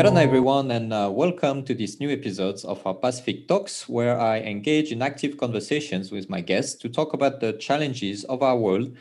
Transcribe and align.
Yarana 0.00 0.22
everyone 0.22 0.70
and 0.70 0.94
uh, 0.94 1.10
welcome 1.12 1.62
to 1.62 1.74
these 1.74 2.00
new 2.00 2.08
episodes 2.08 2.64
of 2.64 2.80
our 2.86 2.94
Pacific 2.94 3.46
Talks 3.46 3.86
where 3.86 4.18
I 4.18 4.38
engage 4.38 4.92
in 4.92 5.02
active 5.02 5.36
conversations 5.36 6.10
with 6.10 6.30
my 6.30 6.40
guests 6.40 6.74
to 6.76 6.88
talk 6.88 7.12
about 7.12 7.40
the 7.40 7.52
challenges 7.52 8.24
of 8.24 8.42
our 8.42 8.56
world 8.56 8.96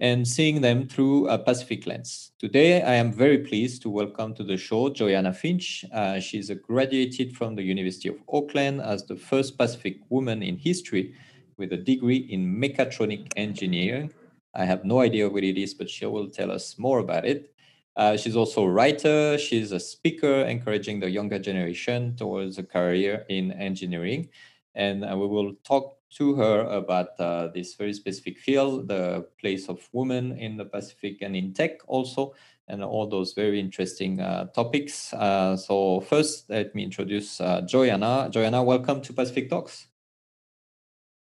and 0.00 0.26
seeing 0.26 0.60
them 0.60 0.88
through 0.88 1.28
a 1.28 1.38
Pacific 1.38 1.86
lens. 1.86 2.32
Today, 2.40 2.82
I 2.82 2.94
am 2.94 3.12
very 3.12 3.38
pleased 3.38 3.82
to 3.82 3.88
welcome 3.88 4.34
to 4.34 4.42
the 4.42 4.56
show 4.56 4.90
Joyanna 4.90 5.32
Finch. 5.32 5.84
Uh, 5.92 6.18
she's 6.18 6.50
a 6.50 6.56
graduated 6.56 7.36
from 7.36 7.54
the 7.54 7.62
University 7.62 8.08
of 8.08 8.16
Auckland 8.28 8.80
as 8.82 9.06
the 9.06 9.14
first 9.14 9.56
Pacific 9.56 9.98
woman 10.08 10.42
in 10.42 10.56
history 10.56 11.14
with 11.56 11.72
a 11.72 11.76
degree 11.76 12.26
in 12.30 12.60
mechatronic 12.60 13.32
engineering. 13.36 14.12
I 14.56 14.64
have 14.64 14.84
no 14.84 15.02
idea 15.02 15.30
what 15.30 15.44
it 15.44 15.56
is, 15.56 15.72
but 15.72 15.88
she 15.88 16.04
will 16.04 16.28
tell 16.28 16.50
us 16.50 16.80
more 16.80 16.98
about 16.98 17.26
it. 17.26 17.54
Uh, 17.96 18.16
she's 18.16 18.36
also 18.36 18.64
a 18.64 18.70
writer. 18.70 19.36
She's 19.38 19.72
a 19.72 19.80
speaker, 19.80 20.44
encouraging 20.44 21.00
the 21.00 21.10
younger 21.10 21.38
generation 21.38 22.16
towards 22.16 22.58
a 22.58 22.62
career 22.62 23.26
in 23.28 23.52
engineering. 23.52 24.28
And 24.74 25.04
uh, 25.04 25.16
we 25.16 25.26
will 25.26 25.54
talk 25.64 25.98
to 26.16 26.34
her 26.34 26.60
about 26.62 27.18
uh, 27.18 27.48
this 27.48 27.74
very 27.74 27.92
specific 27.92 28.38
field, 28.38 28.88
the 28.88 29.26
place 29.40 29.68
of 29.68 29.88
women 29.92 30.38
in 30.38 30.56
the 30.56 30.64
Pacific 30.64 31.18
and 31.22 31.34
in 31.36 31.52
tech 31.52 31.80
also, 31.86 32.34
and 32.68 32.82
all 32.82 33.06
those 33.06 33.32
very 33.32 33.60
interesting 33.60 34.20
uh, 34.20 34.46
topics. 34.54 35.12
Uh, 35.12 35.56
so 35.56 36.00
first, 36.00 36.48
let 36.48 36.74
me 36.74 36.84
introduce 36.84 37.40
uh, 37.40 37.62
Joyanna. 37.62 38.28
Joyanna, 38.30 38.62
welcome 38.62 39.00
to 39.02 39.12
Pacific 39.12 39.50
Talks. 39.50 39.86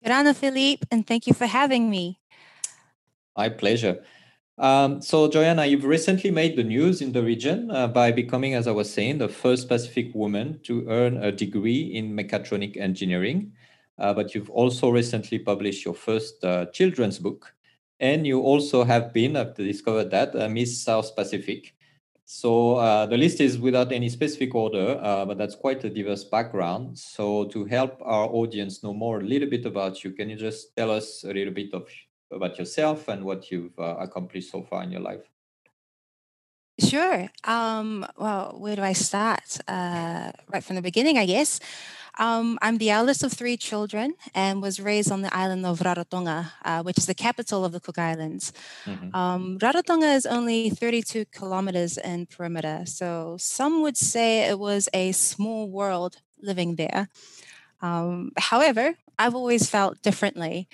Grana 0.04 0.32
Philippe, 0.32 0.86
and 0.90 1.06
thank 1.06 1.26
you 1.26 1.34
for 1.34 1.46
having 1.46 1.90
me. 1.90 2.18
My 3.36 3.48
pleasure. 3.48 4.04
Um, 4.58 5.00
so, 5.00 5.28
Joyanna, 5.28 5.66
you've 5.66 5.84
recently 5.84 6.32
made 6.32 6.56
the 6.56 6.64
news 6.64 7.00
in 7.00 7.12
the 7.12 7.22
region 7.22 7.70
uh, 7.70 7.86
by 7.86 8.10
becoming, 8.10 8.54
as 8.54 8.66
I 8.66 8.72
was 8.72 8.92
saying, 8.92 9.18
the 9.18 9.28
first 9.28 9.68
Pacific 9.68 10.12
woman 10.14 10.58
to 10.64 10.84
earn 10.88 11.22
a 11.22 11.30
degree 11.30 11.82
in 11.94 12.16
mechatronic 12.16 12.76
engineering. 12.76 13.52
Uh, 13.98 14.12
but 14.12 14.34
you've 14.34 14.50
also 14.50 14.90
recently 14.90 15.38
published 15.38 15.84
your 15.84 15.94
first 15.94 16.44
uh, 16.44 16.66
children's 16.66 17.20
book. 17.20 17.54
And 18.00 18.26
you 18.26 18.40
also 18.40 18.82
have 18.82 19.12
been, 19.12 19.36
I've 19.36 19.54
discovered 19.54 20.10
that, 20.10 20.34
uh, 20.34 20.48
Miss 20.48 20.82
South 20.82 21.14
Pacific. 21.14 21.74
So 22.24 22.76
uh, 22.76 23.06
the 23.06 23.16
list 23.16 23.40
is 23.40 23.58
without 23.58 23.92
any 23.92 24.08
specific 24.08 24.54
order, 24.54 25.00
uh, 25.02 25.24
but 25.24 25.38
that's 25.38 25.54
quite 25.54 25.82
a 25.84 25.90
diverse 25.90 26.24
background. 26.24 26.98
So 26.98 27.46
to 27.46 27.64
help 27.64 28.00
our 28.02 28.26
audience 28.26 28.82
know 28.82 28.92
more 28.92 29.20
a 29.20 29.24
little 29.24 29.48
bit 29.48 29.66
about 29.66 30.04
you, 30.04 30.10
can 30.10 30.28
you 30.28 30.36
just 30.36 30.76
tell 30.76 30.90
us 30.90 31.24
a 31.24 31.32
little 31.32 31.54
bit 31.54 31.72
of 31.72 31.88
about 32.30 32.58
yourself 32.58 33.08
and 33.08 33.24
what 33.24 33.50
you've 33.50 33.78
uh, 33.78 33.96
accomplished 33.98 34.50
so 34.50 34.62
far 34.62 34.82
in 34.82 34.90
your 34.90 35.00
life? 35.00 35.28
Sure. 36.80 37.28
Um, 37.44 38.06
well, 38.16 38.56
where 38.58 38.76
do 38.76 38.82
I 38.82 38.92
start? 38.92 39.58
Uh, 39.66 40.30
right 40.52 40.62
from 40.62 40.76
the 40.76 40.82
beginning, 40.82 41.18
I 41.18 41.26
guess. 41.26 41.58
Um, 42.18 42.58
I'm 42.62 42.78
the 42.78 42.90
eldest 42.90 43.22
of 43.22 43.32
three 43.32 43.56
children 43.56 44.14
and 44.34 44.60
was 44.60 44.80
raised 44.80 45.12
on 45.12 45.22
the 45.22 45.34
island 45.34 45.64
of 45.64 45.78
Rarotonga, 45.80 46.50
uh, 46.64 46.82
which 46.82 46.98
is 46.98 47.06
the 47.06 47.14
capital 47.14 47.64
of 47.64 47.72
the 47.72 47.80
Cook 47.80 47.98
Islands. 47.98 48.52
Mm-hmm. 48.86 49.14
Um, 49.14 49.58
Rarotonga 49.60 50.16
is 50.16 50.26
only 50.26 50.70
32 50.70 51.26
kilometers 51.26 51.96
in 51.96 52.26
perimeter, 52.26 52.82
so 52.86 53.36
some 53.38 53.82
would 53.82 53.96
say 53.96 54.48
it 54.48 54.58
was 54.58 54.88
a 54.92 55.12
small 55.12 55.68
world 55.68 56.16
living 56.42 56.74
there. 56.74 57.08
Um, 57.80 58.32
however, 58.36 58.94
I've 59.16 59.36
always 59.36 59.70
felt 59.70 60.02
differently. 60.02 60.68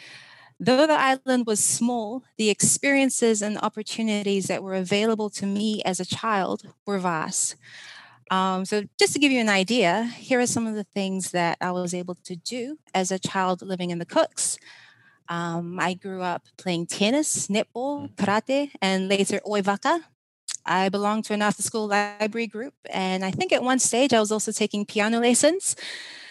Though 0.65 0.87
the 0.87 0.94
island 0.94 1.47
was 1.47 1.62
small, 1.62 2.25
the 2.38 2.49
experiences 2.49 3.43
and 3.43 3.59
opportunities 3.59 4.47
that 4.47 4.62
were 4.62 4.75
available 4.75 5.28
to 5.31 5.44
me 5.44 5.83
as 5.84 6.00
a 6.00 6.06
child 6.06 6.62
were 6.87 6.99
vast. 6.99 7.56
Um, 8.31 8.65
so, 8.65 8.84
just 8.99 9.12
to 9.12 9.19
give 9.19 9.31
you 9.31 9.41
an 9.41 9.50
idea, 9.50 10.05
here 10.05 10.41
are 10.41 10.47
some 10.47 10.66
of 10.66 10.75
the 10.75 10.84
things 10.84 11.33
that 11.33 11.59
I 11.61 11.71
was 11.71 11.93
able 11.93 12.15
to 12.25 12.37
do 12.37 12.78
as 12.94 13.12
a 13.12 13.19
child 13.19 13.61
living 13.61 13.91
in 13.91 13.99
the 13.99 14.06
Cooks. 14.06 14.59
Um, 15.28 15.78
I 15.78 15.93
grew 15.93 16.22
up 16.22 16.47
playing 16.56 16.87
tennis, 16.87 17.49
netball, 17.49 18.09
karate, 18.15 18.71
and 18.81 19.06
later 19.06 19.41
oiwaka. 19.47 20.00
I 20.65 20.88
belonged 20.88 21.27
to 21.27 21.34
an 21.34 21.43
after 21.43 21.62
school 21.62 21.88
library 21.88 22.47
group, 22.47 22.72
and 22.88 23.22
I 23.22 23.31
think 23.33 23.53
at 23.53 23.62
one 23.62 23.81
stage 23.81 24.15
I 24.15 24.21
was 24.21 24.33
also 24.33 24.50
taking 24.50 24.87
piano 24.87 25.21
lessons. 25.21 25.77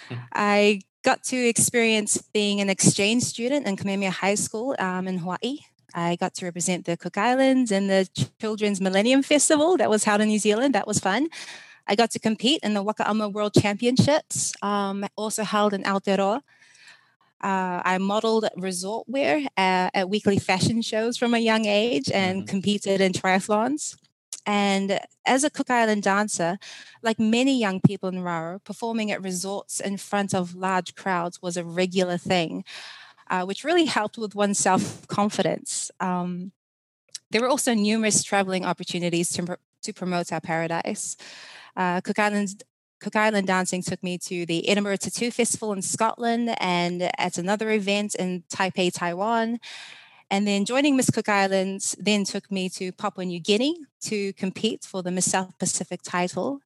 Hmm. 0.09 0.15
I 0.33 0.81
got 1.03 1.21
to 1.23 1.37
experience 1.37 2.17
being 2.33 2.61
an 2.61 2.69
exchange 2.69 3.23
student 3.23 3.67
in 3.67 3.75
Kamehameha 3.75 4.11
High 4.11 4.35
School 4.35 4.75
um, 4.79 5.07
in 5.07 5.19
Hawaii. 5.19 5.59
I 5.93 6.15
got 6.15 6.33
to 6.35 6.45
represent 6.45 6.85
the 6.85 6.97
Cook 6.97 7.17
Islands 7.17 7.71
in 7.71 7.87
the 7.87 8.07
Children's 8.41 8.81
Millennium 8.81 9.21
Festival 9.21 9.77
that 9.77 9.89
was 9.89 10.05
held 10.05 10.21
in 10.21 10.29
New 10.29 10.39
Zealand. 10.39 10.73
That 10.73 10.87
was 10.87 10.99
fun. 10.99 11.27
I 11.85 11.95
got 11.95 12.11
to 12.11 12.19
compete 12.19 12.61
in 12.63 12.73
the 12.73 12.81
Waka 12.81 13.07
Ama 13.07 13.29
World 13.29 13.53
Championships, 13.53 14.53
um, 14.61 15.05
also 15.15 15.43
held 15.43 15.73
in 15.73 15.83
Aotearoa. 15.83 16.41
Uh, 17.41 17.81
I 17.83 17.97
modeled 17.97 18.47
resort 18.55 19.07
wear 19.09 19.41
at, 19.57 19.91
at, 19.93 20.09
weekly 20.09 20.39
fashion 20.39 20.81
shows 20.81 21.17
from 21.17 21.33
a 21.33 21.39
young 21.39 21.65
age 21.65 22.09
and 22.09 22.39
mm-hmm. 22.39 22.47
competed 22.47 23.01
in 23.01 23.11
triathlons. 23.11 23.97
And 24.45 24.99
as 25.25 25.43
a 25.43 25.49
Cook 25.49 25.69
Island 25.69 26.03
dancer, 26.03 26.57
like 27.01 27.19
many 27.19 27.57
young 27.57 27.79
people 27.79 28.09
in 28.09 28.21
Raro, 28.21 28.59
performing 28.59 29.11
at 29.11 29.21
resorts 29.21 29.79
in 29.79 29.97
front 29.97 30.33
of 30.33 30.55
large 30.55 30.95
crowds 30.95 31.41
was 31.41 31.57
a 31.57 31.63
regular 31.63 32.17
thing, 32.17 32.63
uh, 33.29 33.45
which 33.45 33.63
really 33.63 33.85
helped 33.85 34.17
with 34.17 34.35
one's 34.35 34.59
self 34.59 35.07
confidence. 35.07 35.91
Um, 35.99 36.51
there 37.31 37.41
were 37.41 37.49
also 37.49 37.73
numerous 37.73 38.23
traveling 38.23 38.65
opportunities 38.65 39.29
to, 39.31 39.57
to 39.81 39.93
promote 39.93 40.31
our 40.31 40.41
paradise. 40.41 41.17
Uh, 41.75 42.01
Cook 42.01 42.19
Island 42.19 42.63
Cook 43.03 43.15
Island 43.17 43.47
dancing 43.47 43.81
took 43.81 44.01
me 44.01 44.17
to 44.19 44.45
the 44.45 44.69
Edinburgh 44.69 44.95
Tattoo 44.95 45.29
Festival 45.29 45.73
in 45.73 45.81
Scotland 45.81 46.55
and 46.61 47.11
at 47.19 47.37
another 47.37 47.69
event 47.71 48.15
in 48.15 48.43
Taipei, 48.49 48.93
Taiwan. 48.93 49.59
And 50.33 50.47
then 50.47 50.65
joining 50.65 50.97
Miss 50.97 51.11
Cook 51.11 51.29
Islands 51.29 51.95
then 51.99 52.23
took 52.23 52.49
me 52.49 52.67
to 52.69 52.91
Papua 52.91 53.23
New 53.23 53.39
Guinea 53.39 53.77
to 54.05 54.33
compete 54.33 54.83
for 54.83 55.03
the 55.03 55.11
Miss 55.11 55.29
South 55.29 55.55
Pacific 55.59 56.01
title. 56.01 56.59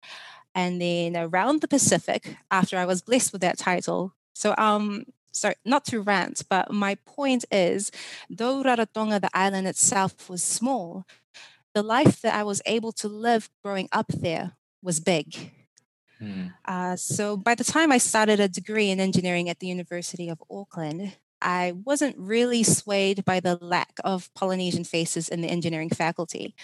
And 0.55 0.81
then 0.81 1.17
around 1.17 1.59
the 1.59 1.67
Pacific, 1.67 2.37
after 2.49 2.77
I 2.77 2.85
was 2.85 3.01
blessed 3.01 3.33
with 3.33 3.41
that 3.41 3.57
title. 3.57 4.13
So, 4.33 4.55
um, 4.57 5.03
sorry, 5.33 5.55
not 5.65 5.83
to 5.87 5.99
rant, 5.99 6.43
but 6.49 6.71
my 6.71 6.95
point 7.05 7.43
is, 7.51 7.91
though 8.29 8.63
Rarotonga, 8.63 9.19
the 9.19 9.37
island 9.37 9.67
itself, 9.67 10.29
was 10.29 10.41
small, 10.41 11.03
the 11.73 11.83
life 11.83 12.21
that 12.21 12.35
I 12.35 12.43
was 12.43 12.61
able 12.65 12.93
to 12.93 13.09
live 13.09 13.49
growing 13.65 13.89
up 13.91 14.07
there 14.07 14.53
was 14.81 15.01
big. 15.01 15.51
Hmm. 16.19 16.47
Uh, 16.63 16.95
so 16.95 17.35
by 17.35 17.53
the 17.53 17.65
time 17.65 17.91
I 17.91 17.97
started 17.97 18.39
a 18.39 18.47
degree 18.47 18.91
in 18.91 19.01
engineering 19.01 19.49
at 19.49 19.59
the 19.59 19.67
University 19.67 20.29
of 20.29 20.41
Auckland, 20.49 21.17
I 21.41 21.73
wasn't 21.85 22.17
really 22.17 22.63
swayed 22.63 23.25
by 23.25 23.39
the 23.39 23.57
lack 23.61 23.93
of 24.03 24.33
Polynesian 24.33 24.83
faces 24.83 25.29
in 25.29 25.41
the 25.41 25.49
engineering 25.49 25.89
faculty. 25.89 26.55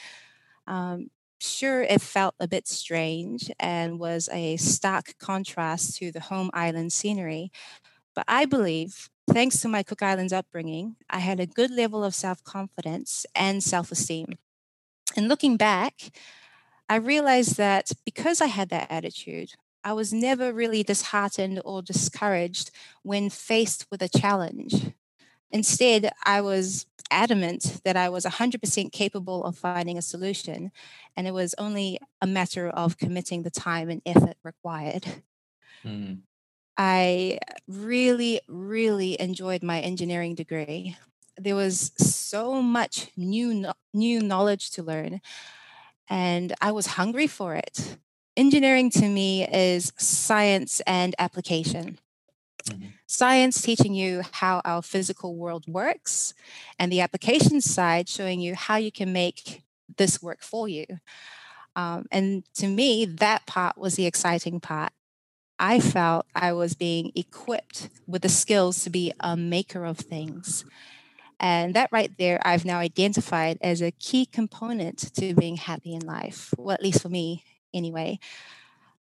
Um, 0.67 1.09
sure, 1.39 1.83
it 1.83 2.01
felt 2.01 2.35
a 2.39 2.47
bit 2.47 2.67
strange 2.67 3.51
and 3.59 3.99
was 3.99 4.29
a 4.31 4.57
stark 4.57 5.15
contrast 5.19 5.97
to 5.97 6.11
the 6.11 6.21
home 6.21 6.49
island 6.53 6.93
scenery, 6.93 7.51
but 8.15 8.25
I 8.27 8.45
believe, 8.45 9.09
thanks 9.29 9.61
to 9.61 9.67
my 9.67 9.83
Cook 9.83 10.01
Islands 10.03 10.33
upbringing, 10.33 10.97
I 11.09 11.19
had 11.19 11.39
a 11.39 11.47
good 11.47 11.71
level 11.71 12.03
of 12.03 12.15
self 12.15 12.43
confidence 12.43 13.25
and 13.35 13.63
self 13.63 13.91
esteem. 13.91 14.37
And 15.15 15.27
looking 15.27 15.57
back, 15.57 16.11
I 16.89 16.95
realized 16.97 17.57
that 17.57 17.91
because 18.05 18.41
I 18.41 18.47
had 18.47 18.69
that 18.69 18.91
attitude, 18.91 19.51
I 19.83 19.93
was 19.93 20.13
never 20.13 20.53
really 20.53 20.83
disheartened 20.83 21.61
or 21.65 21.81
discouraged 21.81 22.71
when 23.03 23.29
faced 23.29 23.85
with 23.91 24.01
a 24.01 24.09
challenge. 24.09 24.93
Instead, 25.51 26.11
I 26.25 26.41
was 26.41 26.85
adamant 27.11 27.81
that 27.83 27.95
I 27.95 28.09
was 28.09 28.25
100% 28.25 28.91
capable 28.91 29.43
of 29.43 29.57
finding 29.57 29.97
a 29.97 30.01
solution, 30.01 30.71
and 31.15 31.27
it 31.27 31.33
was 31.33 31.53
only 31.57 31.99
a 32.21 32.27
matter 32.27 32.69
of 32.69 32.97
committing 32.97 33.43
the 33.43 33.51
time 33.51 33.89
and 33.89 34.01
effort 34.05 34.37
required. 34.43 35.05
Mm. 35.85 36.21
I 36.77 37.39
really, 37.67 38.41
really 38.47 39.19
enjoyed 39.21 39.61
my 39.61 39.79
engineering 39.81 40.33
degree. 40.33 40.97
There 41.37 41.55
was 41.55 41.91
so 41.97 42.61
much 42.61 43.11
new, 43.15 43.71
new 43.93 44.21
knowledge 44.21 44.71
to 44.71 44.83
learn, 44.83 45.21
and 46.09 46.53
I 46.61 46.71
was 46.71 46.87
hungry 46.87 47.27
for 47.27 47.53
it 47.53 47.97
engineering 48.35 48.89
to 48.91 49.07
me 49.07 49.47
is 49.47 49.93
science 49.97 50.81
and 50.87 51.15
application. 51.19 51.99
Mm-hmm. 52.65 52.87
Science 53.07 53.61
teaching 53.61 53.93
you 53.93 54.23
how 54.31 54.61
our 54.65 54.81
physical 54.81 55.35
world 55.35 55.65
works, 55.67 56.33
and 56.79 56.91
the 56.91 57.01
application 57.01 57.61
side 57.61 58.07
showing 58.07 58.39
you 58.39 58.55
how 58.55 58.77
you 58.77 58.91
can 58.91 59.13
make 59.13 59.63
this 59.97 60.21
work 60.21 60.41
for 60.41 60.67
you. 60.67 60.85
Um, 61.75 62.05
and 62.11 62.43
to 62.55 62.67
me, 62.67 63.05
that 63.05 63.45
part 63.45 63.77
was 63.77 63.95
the 63.95 64.05
exciting 64.05 64.59
part. 64.59 64.93
I 65.59 65.79
felt 65.79 66.25
I 66.33 66.53
was 66.53 66.73
being 66.73 67.11
equipped 67.15 67.89
with 68.07 68.21
the 68.21 68.29
skills 68.29 68.83
to 68.83 68.89
be 68.89 69.13
a 69.19 69.37
maker 69.37 69.85
of 69.85 69.97
things. 69.97 70.65
And 71.39 71.73
that 71.73 71.89
right 71.91 72.11
there, 72.17 72.39
I've 72.45 72.65
now 72.65 72.79
identified 72.79 73.57
as 73.61 73.81
a 73.81 73.91
key 73.91 74.25
component 74.25 75.13
to 75.15 75.35
being 75.35 75.57
happy 75.57 75.93
in 75.93 76.05
life, 76.05 76.53
well, 76.57 76.73
at 76.73 76.81
least 76.81 77.01
for 77.01 77.09
me 77.09 77.43
anyway. 77.73 78.19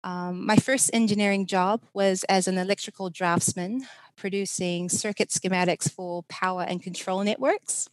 Um, 0.04 0.46
my 0.46 0.56
first 0.56 0.90
engineering 0.92 1.46
job 1.46 1.82
was 1.92 2.24
as 2.24 2.46
an 2.48 2.58
electrical 2.58 3.10
draftsman, 3.10 3.86
producing 4.16 4.88
circuit 4.88 5.28
schematics 5.30 5.90
for 5.90 6.22
power 6.24 6.62
and 6.62 6.82
control 6.82 7.22
networks. 7.24 7.88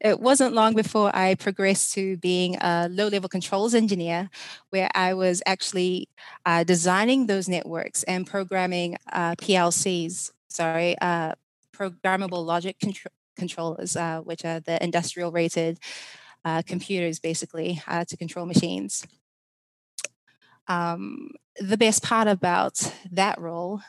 It 0.00 0.20
wasn't 0.20 0.54
long 0.54 0.74
before 0.74 1.14
I 1.14 1.34
progressed 1.34 1.94
to 1.94 2.16
being 2.18 2.56
a 2.60 2.88
low 2.90 3.08
level 3.08 3.28
controls 3.28 3.74
engineer, 3.74 4.28
where 4.70 4.90
I 4.94 5.14
was 5.14 5.42
actually 5.46 6.08
uh, 6.44 6.64
designing 6.64 7.26
those 7.26 7.48
networks 7.48 8.02
and 8.02 8.26
programming 8.26 8.96
uh, 9.12 9.34
PLCs, 9.36 10.32
sorry, 10.48 10.98
uh, 11.00 11.32
programmable 11.72 12.44
logic 12.44 12.78
contr- 12.78 13.06
controllers, 13.36 13.96
uh, 13.96 14.20
which 14.20 14.44
are 14.44 14.60
the 14.60 14.82
industrial 14.82 15.32
rated 15.32 15.78
uh, 16.44 16.62
computers 16.66 17.18
basically 17.18 17.80
uh, 17.86 18.04
to 18.04 18.16
control 18.16 18.46
machines. 18.46 19.06
Um, 20.68 21.30
the 21.58 21.76
best 21.76 22.02
part 22.02 22.28
about 22.28 22.92
that 23.10 23.38
role, 23.40 23.80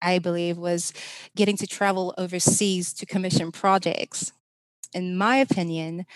I 0.00 0.18
believe, 0.18 0.56
was 0.56 0.92
getting 1.36 1.56
to 1.58 1.66
travel 1.66 2.14
overseas 2.16 2.92
to 2.94 3.06
commission 3.06 3.52
projects. 3.52 4.32
In 4.92 5.16
my 5.16 5.36
opinion, 5.36 6.06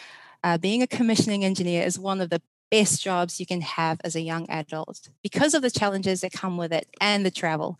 uh, 0.45 0.59
being 0.59 0.83
a 0.83 0.87
commissioning 0.87 1.45
engineer 1.45 1.85
is 1.85 1.99
one 1.99 2.21
of 2.21 2.31
the 2.31 2.43
best 2.71 3.03
jobs 3.03 3.39
you 3.39 3.47
can 3.47 3.61
have 3.61 4.01
as 4.05 4.17
a 4.17 4.21
young 4.21 4.49
adult 4.51 5.09
because 5.23 5.55
of 5.55 5.63
the 5.63 5.71
challenges 5.71 6.21
that 6.21 6.33
come 6.33 6.57
with 6.57 6.73
it 6.73 6.89
and 7.01 7.25
the 7.25 7.31
travel. 7.31 7.79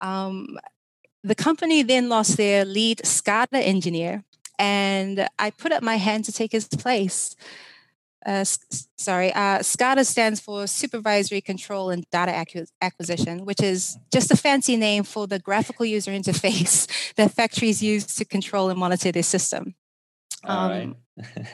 Um, 0.00 0.58
the 1.22 1.34
company 1.34 1.82
then 1.82 2.08
lost 2.08 2.36
their 2.36 2.64
lead 2.64 2.98
SCADA 2.98 3.62
engineer, 3.62 4.24
and 4.58 5.28
I 5.38 5.50
put 5.50 5.72
up 5.72 5.82
my 5.82 5.96
hand 5.96 6.24
to 6.26 6.32
take 6.32 6.52
his 6.52 6.68
place. 6.68 7.36
Uh, 8.24 8.44
sorry, 8.96 9.30
uh, 9.34 9.58
SCADA 9.58 10.06
stands 10.06 10.40
for 10.40 10.66
Supervisory 10.66 11.42
Control 11.42 11.90
and 11.90 12.08
Data 12.10 12.32
Acquisition, 12.80 13.44
which 13.44 13.62
is 13.62 13.98
just 14.10 14.30
a 14.30 14.36
fancy 14.36 14.76
name 14.76 15.04
for 15.04 15.26
the 15.26 15.38
graphical 15.38 15.84
user 15.84 16.10
interface 16.10 17.14
that 17.16 17.32
factories 17.32 17.82
use 17.82 18.06
to 18.06 18.24
control 18.24 18.70
and 18.70 18.78
monitor 18.78 19.12
their 19.12 19.22
system. 19.22 19.74
All 20.46 20.68
right. 20.68 20.82
Um, 20.82 20.96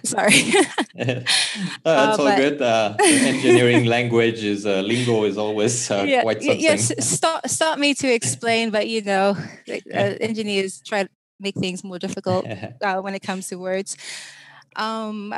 sorry. 0.05 0.43
no, 0.53 0.63
that's 0.95 1.85
uh, 1.85 2.17
all 2.19 2.37
good. 2.37 2.63
Uh, 2.63 2.97
engineering 3.01 3.85
language 3.85 4.43
is 4.43 4.67
uh, 4.67 4.81
lingo 4.81 5.25
is 5.25 5.39
always 5.39 5.91
uh, 5.91 6.05
yeah, 6.07 6.23
quite 6.23 6.43
something. 6.43 6.61
Yes, 6.61 6.93
stop 7.05 7.47
stop 7.49 7.79
me 7.79 7.95
to 7.95 8.13
explain, 8.13 8.71
but 8.71 8.89
you 8.89 9.03
know, 9.03 9.37
uh, 9.69 10.15
engineers 10.21 10.81
try 10.85 11.05
to 11.05 11.11
make 11.41 11.57
things 11.57 11.83
more 11.83 11.99
difficult 11.99 12.47
uh, 12.83 13.01
when 13.01 13.15
it 13.15 13.23
comes 13.23 13.49
to 13.49 13.57
words. 13.57 13.97
Um, 14.77 15.35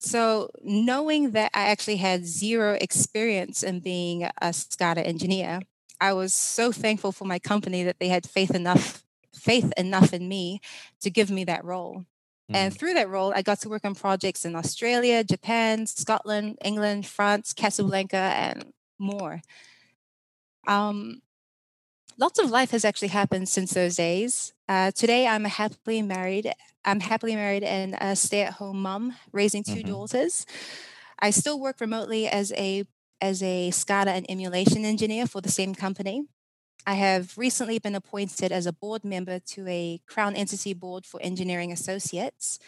so 0.00 0.50
knowing 0.62 1.32
that 1.32 1.50
I 1.54 1.68
actually 1.68 1.96
had 1.96 2.24
zero 2.24 2.78
experience 2.80 3.62
in 3.62 3.80
being 3.80 4.24
a 4.24 4.52
SCADA 4.52 5.04
engineer, 5.04 5.60
I 6.00 6.12
was 6.12 6.32
so 6.32 6.70
thankful 6.70 7.12
for 7.12 7.24
my 7.24 7.38
company 7.38 7.82
that 7.82 7.98
they 7.98 8.08
had 8.08 8.26
faith 8.26 8.54
enough 8.54 9.04
faith 9.34 9.72
enough 9.76 10.12
in 10.12 10.28
me 10.28 10.60
to 11.00 11.10
give 11.10 11.30
me 11.30 11.44
that 11.44 11.64
role. 11.64 12.04
And 12.50 12.72
mm-hmm. 12.72 12.78
through 12.78 12.94
that 12.94 13.10
role, 13.10 13.32
I 13.34 13.42
got 13.42 13.60
to 13.60 13.68
work 13.68 13.84
on 13.84 13.94
projects 13.94 14.44
in 14.44 14.56
Australia, 14.56 15.22
Japan, 15.22 15.86
Scotland, 15.86 16.58
England, 16.64 17.06
France, 17.06 17.52
Casablanca, 17.52 18.16
and 18.16 18.72
more. 18.98 19.42
Um, 20.66 21.20
lots 22.18 22.38
of 22.38 22.50
life 22.50 22.72
has 22.72 22.84
actually 22.84 23.08
happened 23.08 23.48
since 23.48 23.72
those 23.72 23.96
days. 23.96 24.52
Uh, 24.68 24.90
today, 24.90 25.26
I'm 25.26 25.44
happily 25.44 26.02
married. 26.02 26.52
I'm 26.84 27.00
happily 27.00 27.34
married 27.34 27.62
and 27.62 27.96
a 28.00 28.16
stay-at-home 28.16 28.82
mom, 28.82 29.14
raising 29.32 29.62
2 29.62 29.72
mm-hmm. 29.72 29.88
daughters. 29.88 30.44
I 31.20 31.30
still 31.30 31.58
work 31.58 31.80
remotely 31.80 32.28
as 32.28 32.52
a 32.52 32.84
as 33.20 33.42
a 33.42 33.70
SCADA 33.70 34.06
and 34.06 34.26
emulation 34.28 34.84
engineer 34.84 35.26
for 35.26 35.40
the 35.40 35.48
same 35.48 35.74
company. 35.74 36.22
I 36.86 36.94
have 36.94 37.36
recently 37.36 37.80
been 37.80 37.96
appointed 37.96 38.52
as 38.52 38.64
a 38.64 38.72
board 38.72 39.04
member 39.04 39.40
to 39.40 39.66
a 39.66 40.00
Crown 40.06 40.36
Entity 40.36 40.72
Board 40.72 41.04
for 41.04 41.20
Engineering 41.20 41.72
Associates. 41.72 42.60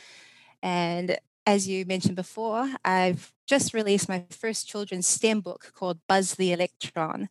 And 0.60 1.18
as 1.50 1.66
you 1.66 1.84
mentioned 1.84 2.14
before, 2.14 2.70
I've 2.84 3.32
just 3.44 3.74
released 3.74 4.08
my 4.08 4.24
first 4.30 4.68
children's 4.68 5.08
STEM 5.08 5.40
book 5.40 5.72
called 5.74 5.98
Buzz 6.08 6.36
the 6.36 6.52
Electron, 6.52 7.28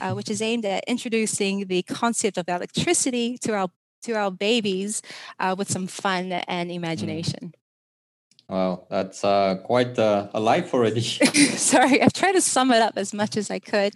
uh, 0.00 0.12
which 0.12 0.28
is 0.28 0.42
aimed 0.42 0.64
at 0.64 0.82
introducing 0.88 1.68
the 1.68 1.82
concept 1.82 2.36
of 2.36 2.48
electricity 2.48 3.38
to 3.38 3.54
our 3.54 3.68
to 4.02 4.14
our 4.14 4.30
babies 4.30 5.02
uh, 5.38 5.54
with 5.56 5.70
some 5.70 5.86
fun 5.86 6.32
and 6.32 6.70
mm. 6.70 6.74
imagination. 6.74 7.52
Wow, 8.50 8.84
that's 8.90 9.22
uh, 9.22 9.58
quite 9.62 9.96
uh, 9.96 10.26
a 10.34 10.40
life 10.40 10.74
already. 10.74 11.00
Sorry, 11.02 12.02
I've 12.02 12.12
tried 12.12 12.32
to 12.32 12.40
sum 12.40 12.72
it 12.72 12.82
up 12.82 12.94
as 12.96 13.14
much 13.14 13.36
as 13.36 13.48
I 13.48 13.60
could. 13.60 13.94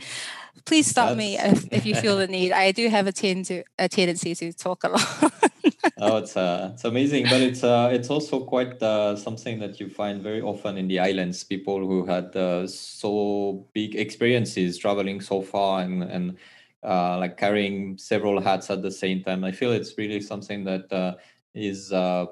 Please 0.64 0.86
stop 0.86 1.08
that's... 1.08 1.18
me 1.18 1.36
if, 1.36 1.72
if 1.72 1.84
you 1.84 1.96
feel 1.96 2.16
the 2.16 2.28
need. 2.38 2.52
I 2.52 2.70
do 2.70 2.88
have 2.88 3.08
a, 3.08 3.12
tend 3.12 3.46
to, 3.46 3.64
a 3.80 3.88
tendency 3.88 4.32
to 4.36 4.52
talk 4.52 4.84
a 4.84 4.90
lot. 4.90 5.32
oh, 5.98 6.18
it's 6.18 6.36
uh, 6.36 6.70
it's 6.72 6.84
amazing, 6.84 7.24
but 7.24 7.40
it's 7.40 7.64
uh, 7.64 7.90
it's 7.92 8.10
also 8.10 8.44
quite 8.44 8.80
uh, 8.80 9.16
something 9.16 9.58
that 9.58 9.80
you 9.80 9.88
find 9.88 10.22
very 10.22 10.40
often 10.40 10.78
in 10.78 10.86
the 10.86 11.00
islands. 11.00 11.42
People 11.42 11.80
who 11.80 12.06
had 12.06 12.36
uh, 12.36 12.68
so 12.68 13.66
big 13.72 13.96
experiences 13.96 14.78
traveling 14.78 15.20
so 15.20 15.42
far 15.42 15.80
and 15.80 16.04
and 16.04 16.38
uh, 16.84 17.18
like 17.18 17.36
carrying 17.36 17.98
several 17.98 18.40
hats 18.40 18.70
at 18.70 18.82
the 18.82 18.90
same 18.92 19.24
time. 19.24 19.42
I 19.42 19.50
feel 19.50 19.72
it's 19.72 19.98
really 19.98 20.20
something 20.20 20.62
that 20.62 20.92
uh, 20.92 21.14
is 21.54 21.92
uh, 21.92 22.26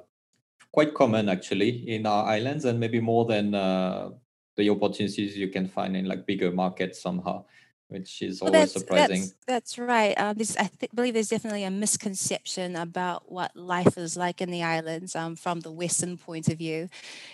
quite 0.72 0.94
common 0.94 1.28
actually 1.28 1.88
in 1.88 2.06
our 2.06 2.24
islands 2.24 2.64
and 2.64 2.80
maybe 2.80 3.00
more 3.00 3.24
than 3.26 3.54
uh, 3.54 4.10
the 4.56 4.68
opportunities 4.70 5.36
you 5.36 5.48
can 5.48 5.68
find 5.68 5.96
in 5.96 6.06
like 6.06 6.26
bigger 6.26 6.50
markets 6.50 7.00
somehow 7.00 7.44
which 7.92 8.22
is 8.22 8.40
well, 8.40 8.54
always 8.54 8.72
that's, 8.72 8.84
surprising. 8.84 9.20
that's, 9.20 9.34
that's 9.46 9.78
right. 9.78 10.18
Um, 10.18 10.36
this, 10.36 10.56
i 10.56 10.64
th- 10.64 10.90
believe 10.94 11.14
there's 11.14 11.28
definitely 11.28 11.64
a 11.64 11.70
misconception 11.70 12.74
about 12.74 13.30
what 13.30 13.54
life 13.54 13.98
is 13.98 14.16
like 14.16 14.40
in 14.40 14.50
the 14.50 14.62
islands 14.62 15.14
um, 15.14 15.36
from 15.36 15.60
the 15.60 15.70
western 15.70 16.16
point 16.16 16.48
of 16.48 16.56
view. 16.56 16.88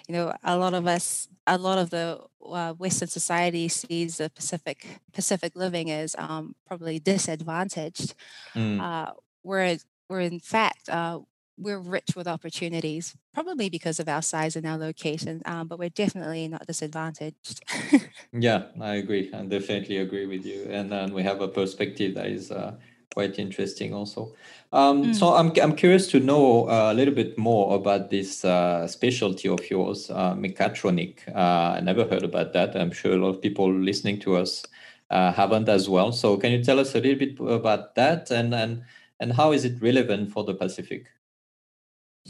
You 0.08 0.14
know 0.14 0.35
a 0.43 0.56
lot 0.56 0.75
of 0.75 0.87
us 0.87 1.29
a 1.46 1.56
lot 1.56 1.79
of 1.79 1.90
the 1.90 2.20
uh, 2.44 2.73
western 2.73 3.08
society 3.08 3.69
sees 3.69 4.19
the 4.19 4.31
pacific 4.31 5.00
pacific 5.12 5.54
living 5.54 5.90
as 5.90 6.16
um, 6.18 6.57
probably 6.66 6.99
disadvantaged. 6.99 8.14
Mm. 8.54 8.80
uh, 8.80 9.12
whereas 9.42 9.87
where 10.09 10.21
in 10.21 10.40
fact 10.40 10.88
uh, 10.88 11.21
we're 11.59 11.79
rich 11.79 12.15
with 12.17 12.29
opportunities, 12.29 13.17
probably 13.35 13.69
because 13.69 13.99
of 13.99 14.09
our 14.09 14.23
size 14.23 14.57
and 14.57 14.67
our 14.67 14.79
location, 14.79 15.43
um, 15.45 15.67
but 15.67 15.79
we're 15.79 15.88
definitely 15.88 16.49
not 16.49 16.67
disadvantaged. 16.67 17.62
yeah, 18.33 18.67
I 18.81 18.95
agree. 18.95 19.31
I 19.35 19.43
definitely 19.43 19.99
agree 19.99 20.27
with 20.27 20.47
you. 20.47 20.67
And 20.71 20.91
then 20.91 21.12
we 21.12 21.23
have 21.25 21.41
a 21.41 21.49
perspective 21.49 22.15
that 22.15 22.27
is 22.27 22.50
uh, 22.50 22.75
quite 23.12 23.38
interesting 23.38 23.93
also. 23.93 24.35
Um, 24.73 25.07
mm. 25.07 25.15
So 25.15 25.35
I'm, 25.35 25.53
I'm 25.61 25.75
curious 25.75 26.07
to 26.12 26.21
know 26.21 26.69
a 26.69 26.95
little 26.95 27.15
bit 27.15 27.37
more 27.37 27.75
about 27.75 28.11
this 28.11 28.45
uh, 28.45 28.87
specialty 28.87 29.49
of 29.49 29.69
yours, 29.71 30.11
uh, 30.11 30.35
mechatronic. 30.35 31.29
Uh, 31.35 31.77
I 31.77 31.81
never 31.81 32.05
heard 32.05 32.23
about 32.23 32.53
that. 32.53 32.77
I'm 32.77 32.93
sure 32.93 33.15
a 33.15 33.17
lot 33.17 33.31
of 33.31 33.43
people 33.43 33.73
listening 33.73 34.21
to 34.21 34.37
us 34.37 34.65
uh, 35.11 35.33
haven't 35.33 35.69
as 35.69 35.88
well. 35.88 36.12
So 36.12 36.37
can 36.37 36.53
you 36.53 36.62
tell 36.62 36.79
us 36.79 36.95
a 36.95 37.00
little 37.00 37.19
bit 37.19 37.41
about 37.41 37.95
that 37.97 38.31
and, 38.31 38.55
and, 38.55 38.85
and 39.19 39.33
how 39.33 39.53
is 39.53 39.65
it 39.65 39.83
relevant 39.83 40.31
for 40.31 40.45
the 40.45 40.55
Pacific? 40.55 41.07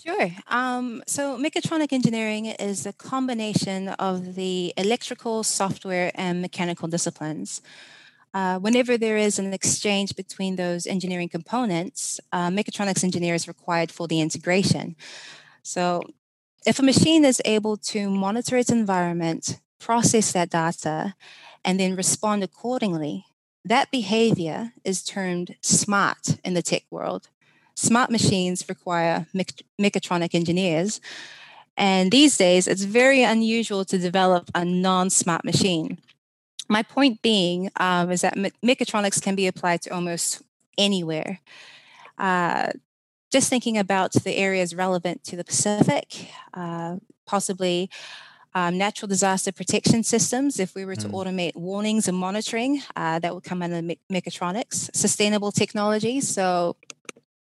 Sure. 0.05 0.31
Um, 0.47 1.03
so 1.07 1.37
mechatronic 1.39 1.93
engineering 1.93 2.47
is 2.47 2.87
a 2.87 2.93
combination 2.93 3.89
of 3.89 4.35
the 4.37 4.73
electrical, 4.77 5.43
software, 5.43 6.13
and 6.15 6.41
mechanical 6.41 6.89
disciplines. 6.89 7.61
Uh, 8.35 8.59
whenever 8.59 8.99
there 8.99 9.17
is 9.17 9.39
an 9.39 9.53
exchange 9.53 10.15
between 10.17 10.57
those 10.57 10.87
engineering 10.87 11.29
components, 11.29 12.21
uh, 12.33 12.49
mechatronics 12.49 13.05
engineer 13.05 13.35
is 13.35 13.49
required 13.49 13.91
for 13.91 14.07
the 14.07 14.21
integration. 14.21 14.97
So 15.63 16.03
if 16.67 16.79
a 16.79 16.83
machine 16.83 17.25
is 17.25 17.43
able 17.45 17.77
to 17.79 18.11
monitor 18.11 18.57
its 18.57 18.71
environment, 18.71 19.61
process 19.81 20.33
that 20.33 20.51
data, 20.51 21.15
and 21.65 21.81
then 21.81 21.97
respond 21.97 22.45
accordingly, 22.45 23.27
that 23.65 23.91
behavior 23.91 24.73
is 24.85 25.03
termed 25.05 25.57
smart 25.63 26.39
in 26.45 26.55
the 26.55 26.63
tech 26.63 26.85
world 26.91 27.29
smart 27.79 28.11
machines 28.11 28.69
require 28.69 29.27
mechatronic 29.81 30.35
engineers. 30.35 31.01
And 31.77 32.11
these 32.11 32.37
days, 32.37 32.67
it's 32.67 32.83
very 32.83 33.23
unusual 33.23 33.85
to 33.85 33.99
develop 33.99 34.51
a 34.55 34.65
non 34.65 35.11
smart 35.11 35.45
machine. 35.45 35.99
My 36.69 36.83
point 36.83 37.23
being 37.23 37.71
um, 37.79 38.11
is 38.11 38.23
that 38.23 38.37
me- 38.37 38.53
mechatronics 38.65 39.23
can 39.23 39.37
be 39.37 39.47
applied 39.47 39.83
to 39.83 39.95
almost 39.95 40.43
anywhere. 40.77 41.41
Uh, 42.19 42.73
just 43.31 43.49
thinking 43.49 43.79
about 43.79 44.13
the 44.13 44.37
areas 44.37 44.75
relevant 44.75 45.23
to 45.25 45.37
the 45.37 45.45
Pacific, 45.45 46.31
uh, 46.55 46.97
possibly 47.27 47.89
um, 48.55 48.77
natural 48.77 49.09
disaster 49.09 49.53
protection 49.53 50.03
systems, 50.03 50.59
if 50.59 50.75
we 50.75 50.85
were 50.85 50.97
to 50.97 51.09
mm. 51.09 51.13
automate 51.13 51.55
warnings 51.55 52.09
and 52.09 52.17
monitoring, 52.17 52.83
uh, 52.97 53.19
that 53.21 53.35
would 53.35 53.45
come 53.45 53.63
under 53.63 53.83
me- 53.83 54.01
mechatronics, 54.11 54.91
sustainable 54.95 55.53
technology, 55.53 56.21
so 56.21 56.75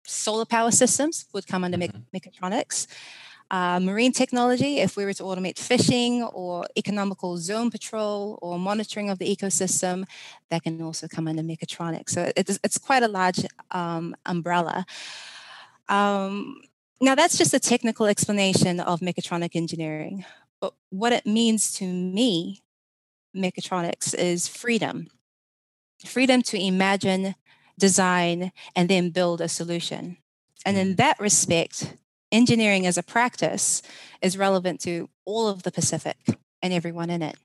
solar 0.06 0.46
power 0.46 0.72
systems 0.72 1.26
would 1.34 1.48
come 1.48 1.64
under 1.64 1.78
mm-hmm. 1.78 2.16
mechatronics. 2.16 2.88
Uh, 3.52 3.80
marine 3.80 4.12
technology, 4.12 4.80
if 4.80 4.98
we 4.98 5.06
were 5.06 5.14
to 5.14 5.24
automate 5.24 5.60
fishing 5.60 6.24
or 6.24 6.66
economical 6.76 7.38
zone 7.38 7.70
patrol 7.70 8.40
or 8.42 8.58
monitoring 8.58 9.10
of 9.10 9.20
the 9.20 9.36
ecosystem, 9.36 10.04
that 10.50 10.64
can 10.64 10.82
also 10.82 11.08
come 11.08 11.28
under 11.28 11.44
mechatronics. 11.44 12.10
So 12.10 12.32
it's, 12.36 12.60
it's 12.64 12.80
quite 12.80 13.04
a 13.04 13.08
large 13.08 13.46
um, 13.70 14.16
umbrella. 14.26 14.86
Um, 15.88 16.62
now, 17.00 17.14
that's 17.14 17.38
just 17.38 17.54
a 17.54 17.60
technical 17.60 18.08
explanation 18.08 18.80
of 18.80 19.02
mechatronic 19.02 19.56
engineering. 19.56 20.26
But 20.60 20.74
what 20.90 21.14
it 21.14 21.28
means 21.28 21.72
to 21.74 21.86
me, 21.86 22.64
mechatronics, 23.36 24.16
is 24.16 24.48
freedom 24.48 25.10
freedom 26.04 26.42
to 26.44 26.58
imagine, 26.58 27.36
design, 27.78 28.52
and 28.76 28.90
then 28.90 29.10
build 29.10 29.42
a 29.42 29.48
solution. 29.48 30.18
And 30.66 30.78
in 30.78 30.94
mm. 30.94 30.98
that 30.98 31.20
respect, 31.20 31.94
engineering 32.32 32.86
as 32.86 32.98
a 32.98 33.04
practice 33.04 33.82
is 34.22 34.38
relevant 34.38 34.82
to 34.82 35.10
all 35.26 35.48
of 35.48 35.64
the 35.64 35.72
Pacific 35.72 36.18
and 36.62 36.74
everyone 36.74 37.10
in 37.10 37.22
it. 37.22 37.38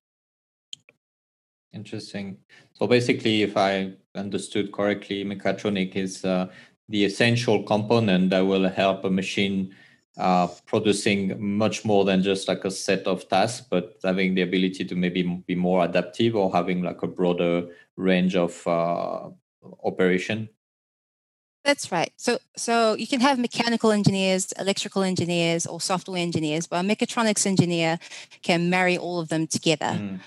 Interesting. 1.73 2.39
So 2.73 2.87
basically, 2.87 3.43
if 3.43 3.57
I 3.57 3.93
understood 4.15 4.73
correctly, 4.73 5.25
mechatronic 5.25 5.95
is 5.95 6.25
uh, 6.25 6.49
the 6.89 7.05
essential 7.05 7.63
component 7.63 8.31
that 8.31 8.41
will 8.41 8.69
help 8.69 9.05
a 9.05 9.11
machine 9.11 9.75
uh, 10.19 10.49
producing 10.67 11.41
much 11.41 11.85
more 11.85 12.05
than 12.05 12.23
just 12.23 12.49
like 12.49 12.65
a 12.65 12.71
set 12.71 13.07
of 13.07 13.29
tasks, 13.29 13.65
but 13.71 13.99
having 14.03 14.35
the 14.35 14.43
ability 14.43 14.85
to 14.85 14.97
maybe 14.97 15.23
be 15.47 15.55
more 15.55 15.85
adaptive 15.85 16.35
or 16.35 16.53
having 16.53 16.83
like 16.83 17.03
a 17.03 17.07
broader 17.07 17.69
range 17.97 18.35
of 18.35 18.67
uh, 18.67 19.31
operation. 19.83 20.49
That's 21.65 21.93
right. 21.93 22.13
So, 22.17 22.39
so 22.57 22.95
you 22.95 23.07
can 23.07 23.21
have 23.21 23.39
mechanical 23.39 23.93
engineers, 23.93 24.53
electrical 24.59 25.03
engineers, 25.03 25.67
or 25.67 25.81
software 25.81 26.21
engineers, 26.21 26.67
but 26.67 26.85
a 26.85 26.89
mechatronics 26.89 27.47
engineer 27.47 27.99
can 28.43 28.71
marry 28.71 28.97
all 28.97 29.21
of 29.21 29.29
them 29.29 29.47
together. 29.47 29.99
Mm. 29.99 30.21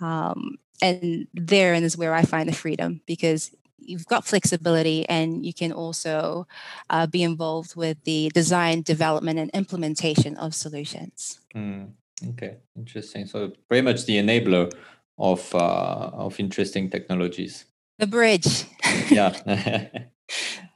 Um, 0.00 0.58
and 0.80 1.26
therein 1.34 1.82
is 1.82 1.96
where 1.96 2.14
I 2.14 2.22
find 2.22 2.48
the 2.48 2.54
freedom 2.54 3.00
because 3.06 3.50
you've 3.78 4.06
got 4.06 4.24
flexibility 4.24 5.08
and 5.08 5.44
you 5.44 5.52
can 5.52 5.72
also 5.72 6.46
uh, 6.88 7.06
be 7.06 7.22
involved 7.22 7.74
with 7.74 8.02
the 8.04 8.30
design, 8.32 8.82
development, 8.82 9.38
and 9.38 9.50
implementation 9.50 10.36
of 10.36 10.54
solutions. 10.54 11.40
Mm. 11.54 11.92
Okay, 12.30 12.58
interesting. 12.76 13.26
So, 13.26 13.52
pretty 13.68 13.82
much 13.82 14.04
the 14.04 14.18
enabler 14.18 14.70
of 15.18 15.54
uh, 15.54 16.10
of 16.12 16.38
interesting 16.38 16.90
technologies. 16.90 17.64
The 18.00 18.06
bridge. 18.06 18.64
yeah. 19.10 19.36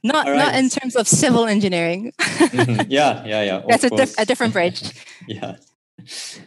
not 0.03 0.27
right. 0.27 0.37
not 0.37 0.55
in 0.55 0.69
terms 0.69 0.95
of 0.95 1.07
civil 1.07 1.45
engineering. 1.45 2.13
mm-hmm. 2.19 2.89
Yeah, 2.89 3.25
yeah, 3.25 3.43
yeah. 3.43 3.61
That's 3.67 3.83
a, 3.83 3.89
dif- 3.89 4.17
a 4.19 4.25
different 4.25 4.53
bridge. 4.53 4.93
yeah. 5.27 5.55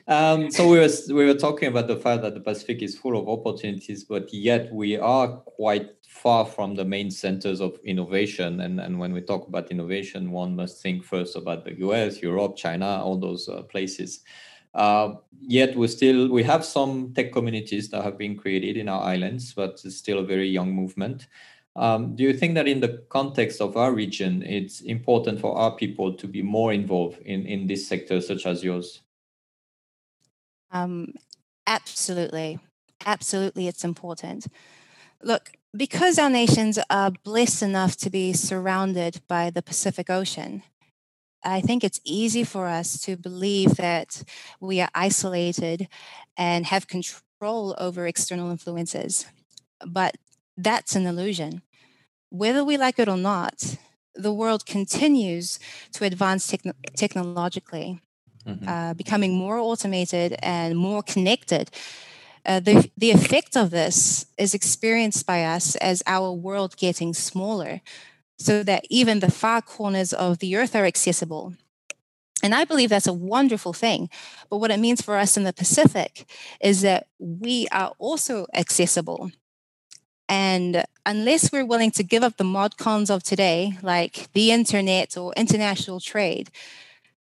Um, 0.07 0.53
so 0.53 0.69
we 0.69 0.79
were 0.79 0.89
we 1.09 1.27
were 1.27 1.35
talking 1.35 1.69
about 1.69 1.89
the 1.89 1.97
fact 1.97 2.23
that 2.23 2.35
the 2.35 2.41
Pacific 2.41 2.81
is 2.81 2.97
full 2.97 3.19
of 3.19 3.29
opportunities, 3.29 4.05
but 4.05 4.33
yet 4.33 4.73
we 4.73 4.97
are 4.97 5.29
quite 5.59 5.89
far 6.07 6.47
from 6.47 6.77
the 6.77 6.85
main 6.85 7.11
centers 7.11 7.61
of 7.61 7.77
innovation. 7.85 8.61
And 8.61 8.79
and 8.79 9.01
when 9.01 9.13
we 9.13 9.21
talk 9.21 9.49
about 9.49 9.73
innovation, 9.73 10.31
one 10.31 10.55
must 10.55 10.81
think 10.81 11.05
first 11.05 11.35
about 11.35 11.65
the 11.65 11.77
U.S., 11.79 12.23
Europe, 12.23 12.57
China, 12.57 13.03
all 13.03 13.19
those 13.19 13.49
uh, 13.49 13.63
places. 13.63 14.21
Uh, 14.75 15.15
yet 15.41 15.77
we 15.77 15.89
still 15.89 16.29
we 16.29 16.43
have 16.43 16.65
some 16.65 17.13
tech 17.15 17.33
communities 17.33 17.89
that 17.91 18.03
have 18.03 18.19
been 18.19 18.37
created 18.37 18.77
in 18.77 18.89
our 18.89 19.03
islands, 19.03 19.55
but 19.55 19.81
it's 19.85 19.97
still 19.97 20.19
a 20.19 20.25
very 20.25 20.49
young 20.49 20.73
movement. 20.73 21.27
Um, 21.77 22.17
do 22.17 22.25
you 22.25 22.33
think 22.33 22.55
that 22.57 22.67
in 22.67 22.81
the 22.81 23.05
context 23.09 23.61
of 23.61 23.77
our 23.77 23.93
region, 23.93 24.43
it's 24.43 24.81
important 24.81 25.41
for 25.41 25.57
our 25.57 25.77
people 25.77 26.13
to 26.15 26.27
be 26.27 26.43
more 26.43 26.73
involved 26.73 27.21
in, 27.23 27.47
in 27.47 27.69
this 27.69 27.87
sector, 27.87 28.21
such 28.21 28.47
as 28.47 28.65
yours? 28.65 29.03
Um, 30.73 31.15
absolutely. 31.67 32.59
Absolutely, 33.07 33.69
it's 33.69 33.85
important. 33.85 34.49
Look, 35.23 35.53
because 35.77 36.19
our 36.19 36.31
nations 36.31 36.81
are 36.91 37.13
blessed 37.23 37.63
enough 37.63 37.97
to 37.99 38.11
be 38.11 38.33
surrounded 38.33 39.21
by 39.29 39.51
the 39.51 39.63
Pacific 39.63 40.11
Ocean, 40.11 40.65
I 41.45 41.61
think 41.61 41.85
it's 41.85 42.01
easy 42.05 42.45
for 42.45 42.67
us 42.67 43.01
to 43.03 43.17
believe 43.17 43.77
that 43.77 44.23
we 44.61 44.81
are 44.81 44.91
isolated 44.95 45.89
and 46.37 46.67
have 46.67 46.89
control 46.89 47.75
over 47.79 48.07
external 48.07 48.51
influences. 48.51 49.27
But 49.87 50.17
that's 50.57 50.97
an 50.97 51.07
illusion. 51.07 51.63
Whether 52.31 52.65
we 52.65 52.77
like 52.77 52.99
it 52.99 53.09
or 53.09 53.17
not, 53.17 53.77
the 54.15 54.33
world 54.33 54.67
continues 54.67 55.59
to 55.93 56.05
advance 56.05 56.51
techn- 56.51 56.75
technologically, 56.97 58.01
mm-hmm. 58.45 58.69
uh, 58.69 58.95
becoming 58.95 59.33
more 59.35 59.59
automated 59.59 60.37
and 60.43 60.77
more 60.77 61.03
connected. 61.03 61.71
Uh, 62.45 62.61
the, 62.61 62.91
the 62.97 63.11
effect 63.11 63.57
of 63.57 63.71
this 63.71 64.27
is 64.37 64.55
experienced 64.55 65.27
by 65.27 65.45
us 65.45 65.77
as 65.77 66.03
our 66.07 66.33
world 66.33 66.77
getting 66.77 67.15
smaller, 67.15 67.81
so 68.39 68.63
that 68.63 68.87
even 68.89 69.21
the 69.21 69.31
far 69.31 69.61
corners 69.61 70.13
of 70.13 70.39
the 70.39 70.57
earth 70.57 70.77
are 70.77 70.87
accessible. 70.87 71.55
And 72.43 72.55
I 72.55 72.65
believe 72.65 72.91
that's 72.91 73.07
a 73.07 73.13
wonderful 73.13 73.73
thing. 73.73 74.09
But 74.49 74.59
what 74.59 74.71
it 74.71 74.79
means 74.79 75.03
for 75.03 75.17
us 75.17 75.37
in 75.37 75.43
the 75.43 75.53
Pacific 75.53 76.25
is 76.61 76.83
that 76.83 77.09
we 77.19 77.67
are 77.73 77.93
also 77.99 78.47
accessible. 78.55 79.33
And 80.29 80.85
unless 81.05 81.51
we're 81.51 81.65
willing 81.65 81.91
to 81.93 82.05
give 82.05 82.23
up 82.23 82.37
the 82.37 82.45
mod 82.45 82.77
cons 82.77 83.11
of 83.11 83.23
today, 83.23 83.79
like 83.83 84.29
the 84.35 84.53
internet 84.53 85.17
or 85.17 85.33
international 85.37 86.01
trade, 86.01 86.51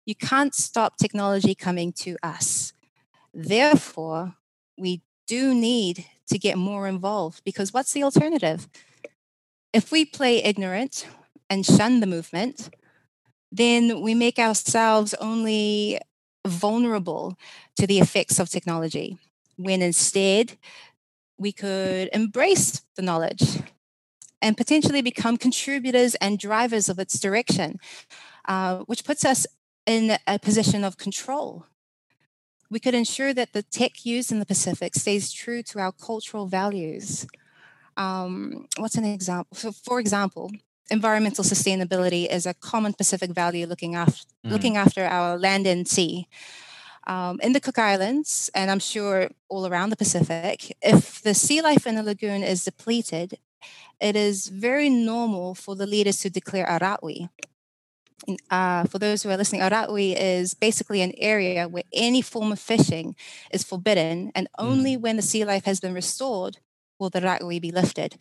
you 0.06 0.14
can't 0.14 0.54
stop 0.54 0.98
technology 0.98 1.56
coming 1.56 1.94
to 1.94 2.18
us. 2.22 2.74
Therefore, 3.34 4.36
we 4.78 5.02
do 5.26 5.54
need 5.54 6.06
to 6.28 6.38
get 6.38 6.58
more 6.58 6.88
involved 6.88 7.44
because 7.44 7.74
what's 7.74 7.94
the 7.94 8.04
alternative? 8.04 8.68
If 9.78 9.92
we 9.92 10.06
play 10.06 10.44
ignorant 10.44 11.06
and 11.52 11.64
shun 11.64 12.00
the 12.00 12.08
movement, 12.08 12.72
then 13.52 14.02
we 14.02 14.16
make 14.16 14.40
ourselves 14.40 15.14
only 15.22 16.00
vulnerable 16.48 17.38
to 17.76 17.86
the 17.86 18.00
effects 18.00 18.40
of 18.40 18.50
technology, 18.50 19.20
when 19.56 19.84
instead 19.84 20.58
we 21.38 21.52
could 21.52 22.10
embrace 22.12 22.82
the 22.96 23.04
knowledge 23.04 23.44
and 24.42 24.58
potentially 24.58 25.04
become 25.04 25.38
contributors 25.38 26.16
and 26.16 26.40
drivers 26.40 26.90
of 26.90 26.98
its 26.98 27.20
direction, 27.20 27.80
uh, 28.48 28.80
which 28.88 29.06
puts 29.06 29.24
us 29.24 29.46
in 29.86 30.18
a 30.26 30.40
position 30.40 30.84
of 30.84 30.98
control. 30.98 31.68
We 32.72 32.80
could 32.80 32.96
ensure 32.96 33.32
that 33.32 33.54
the 33.54 33.62
tech 33.62 34.08
used 34.08 34.32
in 34.32 34.40
the 34.40 34.52
Pacific 34.54 34.96
stays 34.96 35.32
true 35.32 35.62
to 35.62 35.78
our 35.78 35.92
cultural 35.92 36.48
values 36.48 37.28
um, 37.98 38.68
what's 38.78 38.96
an 38.96 39.06
example? 39.06 39.58
So, 39.58 39.72
for 39.72 40.00
example, 40.00 40.52
environmental 40.90 41.44
sustainability 41.44 42.32
is 42.32 42.46
a 42.46 42.54
common 42.54 42.94
Pacific 42.94 43.32
value 43.32 43.66
looking 43.66 43.96
after 43.96 44.24
mm. 44.46 44.52
looking 44.52 44.78
after 44.78 45.04
our 45.04 45.38
land 45.38 45.68
and 45.68 45.88
sea. 45.88 46.28
Um, 47.08 47.40
in 47.42 47.54
the 47.54 47.62
Cook 47.62 47.80
Islands, 47.80 48.50
and 48.54 48.70
I'm 48.70 48.80
sure 48.80 49.30
all 49.48 49.66
around 49.66 49.92
the 49.92 49.96
Pacific, 49.96 50.76
if 50.82 51.22
the 51.22 51.34
sea 51.34 51.62
life 51.62 51.88
in 51.88 51.98
a 51.98 52.04
lagoon 52.04 52.44
is 52.44 52.66
depleted, 52.66 53.40
it 54.02 54.18
is 54.18 54.48
very 54.48 54.90
normal 54.90 55.56
for 55.56 55.74
the 55.74 55.88
leaders 55.88 56.20
to 56.20 56.30
declare 56.30 56.66
arawi. 56.66 57.30
Uh, 58.50 58.84
for 58.84 59.00
those 59.00 59.24
who 59.24 59.30
are 59.30 59.38
listening, 59.38 59.62
arawi 59.62 60.18
is 60.20 60.54
basically 60.54 61.02
an 61.02 61.14
area 61.18 61.70
where 61.70 61.84
any 61.94 62.22
form 62.22 62.52
of 62.52 62.60
fishing 62.60 63.16
is 63.52 63.64
forbidden, 63.64 64.30
and 64.36 64.50
only 64.60 64.98
mm. 64.98 65.02
when 65.02 65.16
the 65.16 65.22
sea 65.22 65.46
life 65.46 65.64
has 65.64 65.80
been 65.80 65.94
restored 65.94 66.58
will 67.00 67.10
the 67.10 67.22
ra'ui 67.22 67.62
be 67.62 67.72
lifted? 67.72 68.18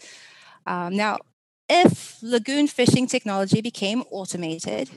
Um, 0.66 0.96
now, 0.96 1.18
if 1.68 2.18
lagoon 2.22 2.66
fishing 2.68 3.06
technology 3.06 3.60
became 3.60 4.02
automated, 4.10 4.90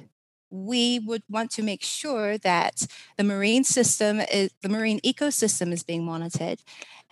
we 0.51 0.99
would 0.99 1.23
want 1.29 1.51
to 1.51 1.63
make 1.63 1.83
sure 1.83 2.37
that 2.39 2.87
the 3.17 3.23
marine 3.23 3.63
system 3.63 4.19
is 4.19 4.51
the 4.61 4.69
marine 4.69 4.99
ecosystem 5.01 5.71
is 5.71 5.83
being 5.83 6.03
monitored 6.03 6.61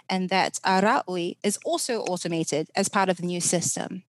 and 0.10 0.30
that 0.30 0.60
Arawi 0.66 1.38
is 1.44 1.60
also 1.66 2.02
automated 2.02 2.70
as 2.76 2.90
part 2.90 3.10
of 3.10 3.18
the 3.18 3.26
new 3.26 3.42
system. 3.42 4.04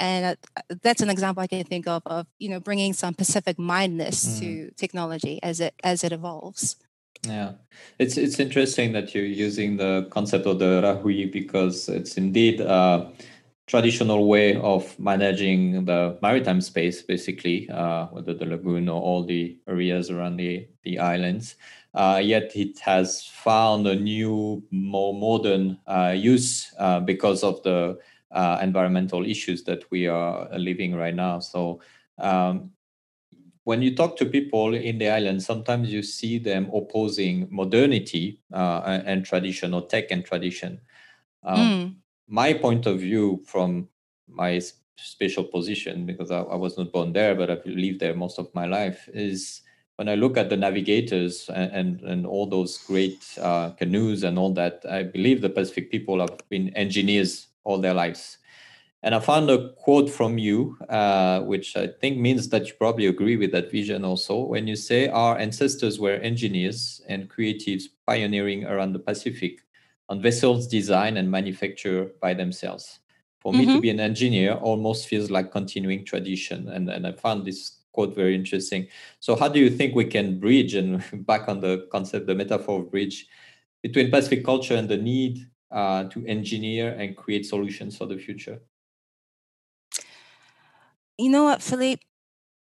And 0.00 0.36
uh, 0.56 0.62
that's 0.82 1.02
an 1.02 1.10
example 1.10 1.42
I 1.42 1.46
can 1.46 1.64
think 1.64 1.86
of 1.86 2.02
of 2.06 2.26
you 2.38 2.48
know 2.48 2.60
bringing 2.60 2.92
some 2.92 3.14
Pacific 3.14 3.58
mindedness 3.58 4.24
mm. 4.24 4.40
to 4.40 4.70
technology 4.76 5.38
as 5.42 5.60
it 5.60 5.74
as 5.84 6.02
it 6.02 6.12
evolves. 6.12 6.76
Yeah, 7.26 7.52
it's 8.00 8.16
it's 8.16 8.40
interesting 8.40 8.92
that 8.94 9.14
you're 9.14 9.24
using 9.24 9.76
the 9.76 10.08
concept 10.10 10.44
of 10.46 10.58
the 10.58 10.82
rahui 10.82 11.30
because 11.30 11.88
it's 11.88 12.16
indeed 12.16 12.60
a 12.60 13.12
traditional 13.68 14.26
way 14.26 14.56
of 14.56 14.98
managing 14.98 15.84
the 15.84 16.18
maritime 16.20 16.60
space, 16.60 17.00
basically, 17.02 17.70
uh, 17.70 18.06
whether 18.06 18.34
the 18.34 18.44
lagoon 18.44 18.88
or 18.88 19.00
all 19.00 19.24
the 19.24 19.56
areas 19.68 20.10
around 20.10 20.36
the 20.36 20.66
the 20.82 20.98
islands. 20.98 21.54
Uh, 21.94 22.20
yet 22.24 22.50
it 22.56 22.78
has 22.80 23.24
found 23.26 23.86
a 23.86 23.94
new, 23.94 24.62
more 24.72 25.14
modern 25.14 25.78
uh, 25.86 26.12
use 26.16 26.74
uh, 26.78 26.98
because 27.00 27.44
of 27.44 27.62
the 27.62 27.98
uh, 28.32 28.58
environmental 28.62 29.24
issues 29.24 29.62
that 29.62 29.88
we 29.92 30.08
are 30.08 30.48
living 30.58 30.94
right 30.94 31.14
now. 31.14 31.38
So. 31.38 31.80
Um, 32.18 32.72
when 33.64 33.82
you 33.82 33.94
talk 33.94 34.16
to 34.16 34.26
people 34.26 34.74
in 34.74 34.98
the 34.98 35.08
island, 35.08 35.42
sometimes 35.42 35.92
you 35.92 36.02
see 36.02 36.38
them 36.38 36.70
opposing 36.74 37.46
modernity 37.50 38.40
uh, 38.52 38.80
and 38.84 39.24
tradition 39.24 39.72
or 39.72 39.86
tech 39.86 40.10
and 40.10 40.24
tradition. 40.24 40.80
Um, 41.44 41.58
mm. 41.58 41.94
My 42.28 42.54
point 42.54 42.86
of 42.86 43.00
view 43.00 43.42
from 43.46 43.88
my 44.28 44.60
special 44.96 45.44
position, 45.44 46.06
because 46.06 46.30
I, 46.30 46.40
I, 46.40 46.56
was 46.56 46.78
not 46.78 46.92
born 46.92 47.12
there, 47.12 47.34
but 47.34 47.50
I've 47.50 47.66
lived 47.66 48.00
there 48.00 48.14
most 48.14 48.38
of 48.38 48.52
my 48.54 48.66
life, 48.66 49.08
is 49.12 49.62
when 49.96 50.08
I 50.08 50.14
look 50.14 50.36
at 50.36 50.48
the 50.48 50.56
navigators 50.56 51.48
and, 51.48 51.72
and, 51.72 52.00
and 52.02 52.26
all 52.26 52.46
those 52.46 52.78
great 52.78 53.22
uh, 53.40 53.70
canoes 53.70 54.24
and 54.24 54.38
all 54.38 54.52
that, 54.54 54.82
I 54.88 55.02
believe 55.02 55.40
the 55.40 55.50
Pacific 55.50 55.90
people 55.90 56.20
have 56.20 56.36
been 56.48 56.70
engineers 56.70 57.48
all 57.64 57.78
their 57.78 57.94
lives. 57.94 58.38
And 59.04 59.16
I 59.16 59.20
found 59.20 59.50
a 59.50 59.72
quote 59.72 60.08
from 60.08 60.38
you, 60.38 60.78
uh, 60.88 61.40
which 61.40 61.76
I 61.76 61.88
think 61.88 62.18
means 62.18 62.48
that 62.50 62.68
you 62.68 62.74
probably 62.74 63.06
agree 63.06 63.36
with 63.36 63.50
that 63.50 63.70
vision 63.70 64.04
also, 64.04 64.44
when 64.44 64.68
you 64.68 64.76
say 64.76 65.08
our 65.08 65.36
ancestors 65.36 65.98
were 65.98 66.14
engineers 66.14 67.00
and 67.08 67.28
creatives 67.28 67.84
pioneering 68.06 68.64
around 68.64 68.92
the 68.92 69.00
Pacific 69.00 69.58
on 70.08 70.22
vessels 70.22 70.68
designed 70.68 71.18
and 71.18 71.28
manufactured 71.28 72.20
by 72.20 72.32
themselves. 72.32 73.00
For 73.40 73.50
mm-hmm. 73.50 73.58
me 73.58 73.66
to 73.66 73.72
mm-hmm. 73.72 73.80
be 73.80 73.90
an 73.90 74.00
engineer 74.00 74.54
almost 74.54 75.08
feels 75.08 75.30
like 75.30 75.50
continuing 75.50 76.04
tradition. 76.04 76.68
And, 76.68 76.88
and 76.88 77.04
I 77.04 77.12
found 77.12 77.44
this 77.44 77.80
quote 77.90 78.14
very 78.14 78.36
interesting. 78.36 78.86
So, 79.18 79.34
how 79.34 79.48
do 79.48 79.58
you 79.58 79.68
think 79.68 79.96
we 79.96 80.04
can 80.04 80.38
bridge 80.38 80.74
and 80.74 81.02
back 81.26 81.48
on 81.48 81.60
the 81.60 81.88
concept, 81.90 82.26
the 82.26 82.36
metaphor 82.36 82.80
of 82.80 82.90
bridge 82.90 83.26
between 83.82 84.12
Pacific 84.12 84.44
culture 84.44 84.76
and 84.76 84.88
the 84.88 84.96
need 84.96 85.48
uh, 85.72 86.04
to 86.04 86.24
engineer 86.26 86.92
and 86.92 87.16
create 87.16 87.46
solutions 87.46 87.96
for 87.96 88.06
the 88.06 88.16
future? 88.16 88.60
You 91.22 91.30
know 91.30 91.44
what, 91.44 91.62
Philippe? 91.62 92.02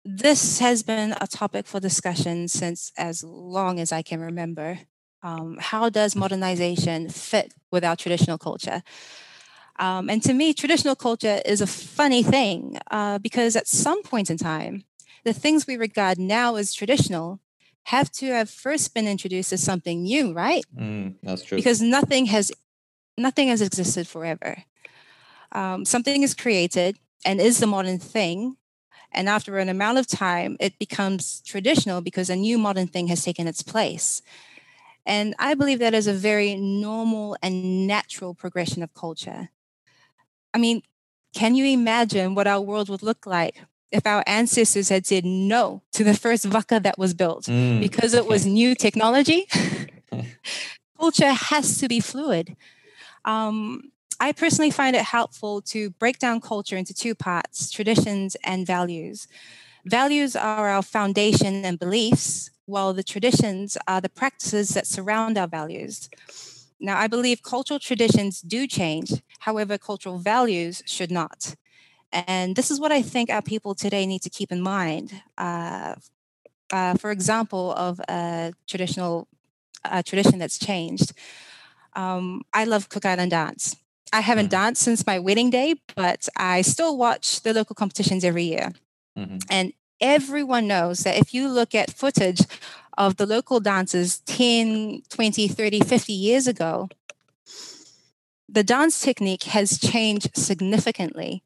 This 0.03 0.59
has 0.59 0.83
been 0.83 1.15
a 1.21 1.27
topic 1.27 1.65
for 1.65 1.79
discussion 1.79 2.49
since 2.49 2.91
as 2.97 3.23
long 3.23 3.79
as 3.79 3.93
I 3.93 4.01
can 4.01 4.19
remember. 4.19 4.79
Um, 5.21 5.57
how 5.61 5.89
does 5.89 6.13
modernization 6.13 7.07
fit 7.07 7.53
with 7.71 7.85
our 7.85 7.95
traditional 7.95 8.37
culture? 8.37 8.83
Um, 9.79 10.09
and 10.09 10.21
to 10.23 10.33
me, 10.33 10.53
traditional 10.53 10.97
culture 10.97 11.39
is 11.45 11.61
a 11.61 11.67
funny 11.67 12.21
thing 12.21 12.77
uh, 12.91 13.17
because 13.19 13.55
at 13.55 13.69
some 13.69 14.03
point 14.03 14.29
in 14.29 14.35
time, 14.35 14.83
the 15.23 15.31
things 15.31 15.65
we 15.65 15.77
regard 15.77 16.19
now 16.19 16.55
as 16.55 16.73
traditional 16.73 17.39
have 17.83 18.11
to 18.11 18.25
have 18.25 18.49
first 18.49 18.93
been 18.93 19.07
introduced 19.07 19.53
as 19.53 19.63
something 19.63 20.03
new, 20.03 20.33
right? 20.33 20.65
Mm, 20.77 21.15
that's 21.23 21.43
true. 21.43 21.55
Because 21.55 21.81
nothing 21.81 22.25
has 22.25 22.51
nothing 23.17 23.47
has 23.47 23.61
existed 23.61 24.05
forever. 24.05 24.65
Um, 25.53 25.85
something 25.85 26.23
is 26.23 26.33
created, 26.33 26.97
and 27.25 27.39
is 27.39 27.59
the 27.59 27.67
modern 27.67 27.99
thing. 27.99 28.57
And 29.11 29.29
after 29.29 29.57
an 29.59 29.69
amount 29.69 29.99
of 29.99 30.07
time, 30.07 30.57
it 30.59 30.79
becomes 30.79 31.41
traditional 31.41 32.01
because 32.01 32.29
a 32.29 32.35
new 32.35 32.57
modern 32.57 32.87
thing 32.87 33.07
has 33.07 33.23
taken 33.23 33.47
its 33.47 33.61
place. 33.61 34.21
And 35.05 35.35
I 35.37 35.53
believe 35.53 35.79
that 35.79 35.93
is 35.93 36.07
a 36.07 36.13
very 36.13 36.55
normal 36.55 37.37
and 37.43 37.85
natural 37.85 38.33
progression 38.33 38.81
of 38.81 38.93
culture. 38.93 39.49
I 40.53 40.57
mean, 40.57 40.81
can 41.33 41.55
you 41.55 41.65
imagine 41.65 42.35
what 42.35 42.47
our 42.47 42.61
world 42.61 42.89
would 42.89 43.03
look 43.03 43.25
like 43.25 43.61
if 43.91 44.07
our 44.07 44.23
ancestors 44.25 44.89
had 44.89 45.05
said 45.05 45.25
no 45.25 45.83
to 45.91 46.03
the 46.03 46.13
first 46.13 46.45
vaka 46.45 46.79
that 46.79 46.97
was 46.97 47.13
built 47.13 47.45
mm. 47.45 47.79
because 47.79 48.13
it 48.13 48.27
was 48.27 48.45
new 48.59 48.73
technology? 48.73 49.47
culture 51.03 51.33
has 51.33 51.77
to 51.79 51.87
be 51.87 51.99
fluid. 51.99 52.55
Um, 53.25 53.91
I 54.23 54.31
personally 54.31 54.71
find 54.71 54.95
it 54.95 55.01
helpful 55.03 55.61
to 55.63 55.89
break 55.89 56.17
down 56.17 56.39
culture 56.39 56.77
into 56.77 56.93
two 56.93 57.13
parts 57.13 57.69
traditions 57.69 58.37
and 58.45 58.65
values. 58.65 59.27
Values 59.83 60.33
are 60.33 60.69
our 60.69 60.81
foundation 60.81 61.65
and 61.65 61.77
beliefs, 61.77 62.49
while 62.65 62.93
the 62.93 63.03
traditions 63.03 63.77
are 63.85 63.99
the 63.99 64.07
practices 64.07 64.69
that 64.69 64.87
surround 64.87 65.37
our 65.37 65.49
values. 65.49 66.09
Now, 66.79 66.97
I 66.97 67.07
believe 67.07 67.43
cultural 67.43 67.81
traditions 67.81 68.39
do 68.39 68.65
change, 68.65 69.11
however, 69.39 69.77
cultural 69.77 70.19
values 70.19 70.81
should 70.85 71.11
not. 71.11 71.55
And 72.13 72.55
this 72.55 72.71
is 72.71 72.79
what 72.79 72.93
I 72.93 73.01
think 73.01 73.29
our 73.29 73.41
people 73.41 73.75
today 73.75 74.05
need 74.05 74.21
to 74.21 74.29
keep 74.29 74.53
in 74.53 74.61
mind. 74.61 75.21
Uh, 75.37 75.95
uh, 76.71 76.93
for 76.95 77.11
example, 77.11 77.73
of 77.73 77.99
a 78.07 78.53
traditional 78.67 79.27
a 79.83 80.01
tradition 80.01 80.39
that's 80.39 80.57
changed. 80.57 81.11
Um, 81.93 82.43
I 82.53 82.63
love 82.63 82.87
Cook 82.87 83.05
Island 83.05 83.31
dance. 83.31 83.75
I 84.13 84.19
haven't 84.19 84.45
mm-hmm. 84.45 84.61
danced 84.61 84.83
since 84.83 85.05
my 85.05 85.17
wedding 85.17 85.49
day, 85.49 85.75
but 85.95 86.29
I 86.37 86.61
still 86.61 86.95
watch 86.95 87.41
the 87.41 87.51
local 87.51 87.73
competitions 87.73 88.23
every 88.23 88.43
year. 88.43 88.71
Mm-hmm. 89.17 89.37
And 89.49 89.73
everyone 89.99 90.67
knows 90.67 90.99
that 90.99 91.17
if 91.17 91.33
you 91.33 91.49
look 91.49 91.73
at 91.73 91.91
footage 91.91 92.41
of 92.95 93.17
the 93.17 93.25
local 93.25 93.59
dancers 93.59 94.19
10, 94.19 95.01
20, 95.09 95.47
30, 95.47 95.79
50 95.79 96.13
years 96.13 96.47
ago, 96.47 96.89
the 98.47 98.63
dance 98.63 99.01
technique 99.01 99.43
has 99.43 99.79
changed 99.79 100.37
significantly. 100.37 101.43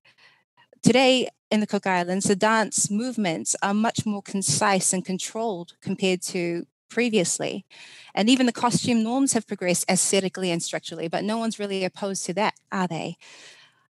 Today 0.84 1.30
in 1.50 1.62
the 1.62 1.68
Cook 1.68 1.88
Islands, 1.88 2.26
the 2.26 2.36
dance 2.36 2.92
movements 2.92 3.56
are 3.64 3.74
much 3.74 4.06
more 4.06 4.22
concise 4.22 4.92
and 4.92 5.06
controlled 5.06 5.74
compared 5.82 6.22
to 6.24 6.66
previously. 6.90 7.66
And 8.14 8.30
even 8.30 8.46
the 8.46 8.52
costume 8.52 9.04
norms 9.04 9.34
have 9.34 9.48
progressed 9.48 9.86
aesthetically 9.90 10.52
and 10.52 10.62
structurally, 10.62 11.08
but 11.08 11.24
no 11.24 11.38
one's 11.38 11.60
really 11.60 11.84
opposed 11.84 12.26
to 12.26 12.34
that, 12.34 12.56
are 12.72 12.88
they? 12.88 13.18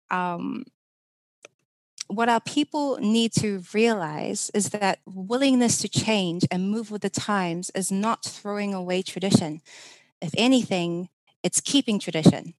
Um, 0.09 0.65
what 2.07 2.29
our 2.29 2.39
people 2.39 2.97
need 2.97 3.33
to 3.33 3.63
realize 3.73 4.49
is 4.53 4.69
that 4.69 4.99
willingness 5.05 5.77
to 5.79 5.89
change 5.89 6.45
and 6.49 6.71
move 6.71 6.89
with 6.89 7.01
the 7.01 7.09
times 7.09 7.69
is 7.75 7.91
not 7.91 8.23
throwing 8.23 8.73
away 8.73 9.01
tradition. 9.01 9.61
If 10.21 10.33
anything, 10.37 11.09
it's 11.43 11.61
keeping 11.61 11.99
tradition. 11.99 12.53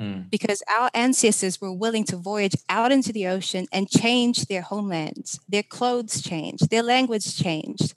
Mm. 0.00 0.30
Because 0.30 0.62
our 0.70 0.90
ancestors 0.94 1.60
were 1.60 1.72
willing 1.72 2.04
to 2.04 2.16
voyage 2.16 2.54
out 2.68 2.92
into 2.92 3.12
the 3.12 3.26
ocean 3.26 3.66
and 3.72 3.88
change 3.88 4.46
their 4.46 4.62
homelands. 4.62 5.40
Their 5.48 5.64
clothes 5.64 6.22
changed, 6.22 6.70
their 6.70 6.84
language 6.84 7.36
changed 7.36 7.94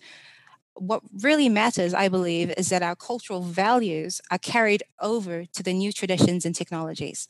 what 0.76 1.02
really 1.22 1.50
matters, 1.50 1.94
I 1.94 2.08
believe, 2.08 2.54
is 2.58 2.70
that 2.70 2.82
our 2.82 2.96
cultural 2.96 3.42
values 3.42 4.22
are 4.32 4.38
carried 4.38 4.84
over 5.00 5.46
to 5.46 5.64
the 5.64 5.74
new 5.74 5.92
traditions 5.92 6.46
and 6.46 6.56
technologies. 6.56 7.28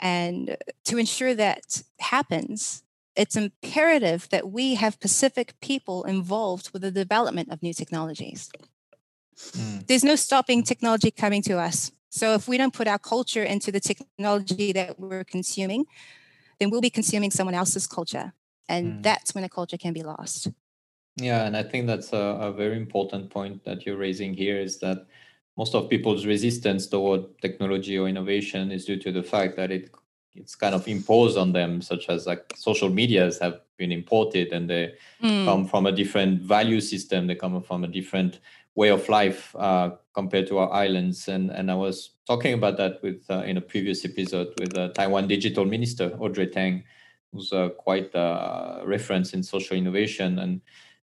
And 0.00 0.56
to 0.84 0.98
ensure 0.98 1.34
that 1.34 1.82
happens, 2.00 2.82
it's 3.14 3.36
imperative 3.36 4.28
that 4.30 4.50
we 4.50 4.74
have 4.74 5.00
Pacific 5.00 5.54
people 5.60 6.04
involved 6.04 6.70
with 6.72 6.82
the 6.82 6.90
development 6.90 7.50
of 7.50 7.62
new 7.62 7.72
technologies. 7.72 8.50
Mm. 9.36 9.86
There's 9.86 10.04
no 10.04 10.16
stopping 10.16 10.62
technology 10.62 11.10
coming 11.10 11.42
to 11.42 11.58
us. 11.58 11.92
So 12.10 12.34
if 12.34 12.48
we 12.48 12.56
don't 12.56 12.74
put 12.74 12.88
our 12.88 12.98
culture 12.98 13.42
into 13.42 13.70
the 13.70 13.80
technology 13.80 14.72
that 14.72 14.98
we're 14.98 15.24
consuming, 15.24 15.86
then 16.58 16.70
we'll 16.70 16.80
be 16.80 16.90
consuming 16.90 17.30
someone 17.30 17.54
else's 17.54 17.86
culture. 17.86 18.32
And 18.68 18.94
mm. 18.94 19.02
that's 19.02 19.34
when 19.34 19.44
a 19.44 19.48
culture 19.48 19.76
can 19.76 19.92
be 19.92 20.02
lost. 20.02 20.48
Yeah, 21.16 21.46
and 21.46 21.56
I 21.56 21.62
think 21.62 21.86
that's 21.86 22.12
a, 22.12 22.38
a, 22.40 22.52
very 22.52 22.76
important 22.76 23.30
point 23.30 23.64
that 23.64 23.86
you're 23.86 23.96
raising 23.96 24.34
here 24.34 24.58
is 24.58 24.78
that 24.80 25.06
most 25.56 25.74
of 25.74 25.88
people's 25.88 26.26
resistance 26.26 26.86
toward 26.86 27.40
technology 27.40 27.98
or 27.98 28.06
innovation 28.06 28.70
is 28.70 28.84
due 28.84 28.98
to 28.98 29.10
the 29.10 29.22
fact 29.22 29.56
that 29.56 29.70
it 29.70 29.90
it's 30.34 30.54
kind 30.54 30.74
of 30.74 30.86
imposed 30.86 31.38
on 31.38 31.52
them, 31.52 31.80
such 31.80 32.10
as 32.10 32.26
like 32.26 32.52
social 32.54 32.90
medias 32.90 33.38
have 33.38 33.60
been 33.78 33.90
imported 33.90 34.52
and 34.52 34.68
they 34.68 34.92
mm. 35.22 35.44
come 35.46 35.66
from 35.66 35.86
a 35.86 35.92
different 35.92 36.42
value 36.42 36.80
system, 36.80 37.26
they 37.26 37.34
come 37.34 37.62
from 37.62 37.84
a 37.84 37.88
different 37.88 38.40
way 38.74 38.90
of 38.90 39.08
life 39.08 39.56
uh, 39.56 39.90
compared 40.14 40.46
to 40.48 40.58
our 40.58 40.70
islands. 40.70 41.28
And 41.28 41.50
and 41.50 41.70
I 41.70 41.74
was 41.74 42.10
talking 42.26 42.52
about 42.52 42.76
that 42.76 43.02
with 43.02 43.24
uh, 43.30 43.42
in 43.46 43.56
a 43.56 43.62
previous 43.62 44.04
episode 44.04 44.48
with 44.60 44.76
uh, 44.76 44.88
Taiwan 44.88 45.26
Digital 45.26 45.64
Minister 45.64 46.14
Audrey 46.18 46.48
Tang, 46.48 46.84
who's 47.32 47.50
uh, 47.52 47.70
quite 47.70 48.10
a 48.14 48.82
reference 48.84 49.32
in 49.32 49.42
social 49.42 49.76
innovation 49.78 50.38
and 50.38 50.60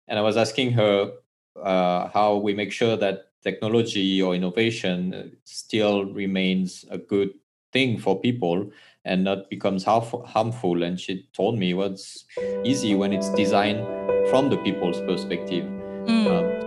and 0.09 0.19
I 0.19 0.23
was 0.23 0.37
asking 0.37 0.73
her 0.73 1.13
uh, 1.61 2.09
how 2.09 2.37
we 2.37 2.55
make 2.55 2.73
sure 2.73 2.97
that 2.97 3.31
technology 3.43 4.23
or 4.23 4.35
innovation 4.35 5.37
still 5.45 6.05
remains 6.05 6.85
a 6.91 6.99
good 6.99 7.31
thing 7.73 7.99
for 7.99 8.21
people 8.21 8.71
and 9.05 9.25
not 9.25 9.49
becomes 9.51 9.85
harmful. 9.85 10.83
And 10.83 10.99
she 10.99 11.29
told 11.33 11.59
me 11.59 11.75
what's 11.75 12.25
easy 12.65 12.95
when 12.95 13.13
it's 13.13 13.31
designed 13.31 13.87
from 14.31 14.51
the 14.51 14.59
people's 14.59 15.01
perspective. 15.03 15.65
Mm. 15.65 16.27
Um, 16.27 16.67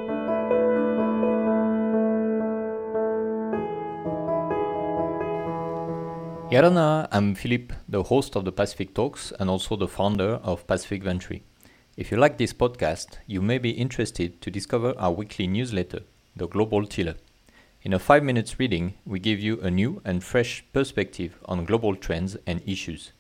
Yarana, 6.52 7.08
I'm 7.12 7.36
Philippe, 7.36 7.76
the 7.88 8.04
host 8.04 8.36
of 8.36 8.44
the 8.44 8.52
Pacific 8.52 8.96
Talks 8.96 9.32
and 9.40 9.50
also 9.50 9.76
the 9.76 9.88
founder 9.88 10.40
of 10.44 10.66
Pacific 10.66 11.04
Venturi. 11.04 11.44
If 12.00 12.12
you 12.12 12.18
like 12.18 12.38
this 12.38 12.54
podcast, 12.54 13.18
you 13.28 13.42
may 13.42 13.58
be 13.58 13.72
interested 13.72 14.40
to 14.40 14.50
discover 14.50 14.94
our 14.98 15.12
weekly 15.12 15.48
newsletter, 15.48 16.04
The 16.34 16.48
Global 16.48 16.86
Tiller. 16.86 17.16
In 17.82 17.92
a 17.92 18.00
5 18.00 18.24
minutes 18.24 18.58
reading, 18.58 18.94
we 19.06 19.20
give 19.20 19.42
you 19.42 19.60
a 19.60 19.70
new 19.70 20.02
and 20.06 20.24
fresh 20.24 20.64
perspective 20.72 21.38
on 21.44 21.66
global 21.66 21.98
trends 21.98 22.38
and 22.48 22.62
issues. 22.66 23.12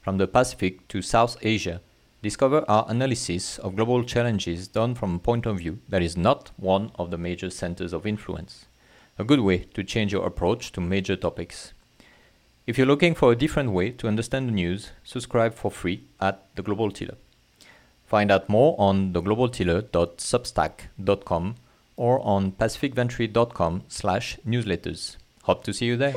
From 0.00 0.18
the 0.18 0.26
Pacific 0.26 0.88
to 0.88 1.00
South 1.00 1.36
Asia, 1.42 1.80
discover 2.22 2.64
our 2.66 2.84
analysis 2.88 3.60
of 3.60 3.76
global 3.76 4.02
challenges 4.02 4.66
done 4.66 4.96
from 4.96 5.14
a 5.14 5.20
point 5.20 5.46
of 5.46 5.58
view 5.58 5.78
that 5.88 6.02
is 6.02 6.16
not 6.16 6.50
one 6.56 6.90
of 6.96 7.12
the 7.12 7.18
major 7.18 7.50
centers 7.50 7.92
of 7.92 8.04
influence. 8.04 8.66
A 9.16 9.22
good 9.22 9.42
way 9.42 9.58
to 9.74 9.84
change 9.84 10.12
your 10.12 10.26
approach 10.26 10.72
to 10.72 10.80
major 10.80 11.14
topics. 11.14 11.72
If 12.66 12.78
you're 12.78 12.88
looking 12.88 13.14
for 13.14 13.30
a 13.30 13.36
different 13.36 13.70
way 13.70 13.92
to 13.92 14.08
understand 14.08 14.48
the 14.48 14.52
news, 14.52 14.90
subscribe 15.04 15.54
for 15.54 15.70
free 15.70 16.08
at 16.20 16.48
The 16.56 16.62
Global 16.62 16.90
Tiller. 16.90 17.16
Find 18.14 18.30
out 18.30 18.46
more 18.48 18.76
on 18.78 19.12
theglobaltiller.substack.com 19.12 21.54
or 21.96 22.24
on 22.24 22.52
pacificventuri.com 22.52 23.82
slash 23.88 24.38
newsletters. 24.46 25.16
Hope 25.42 25.64
to 25.64 25.72
see 25.72 25.86
you 25.86 25.96
there. 25.96 26.12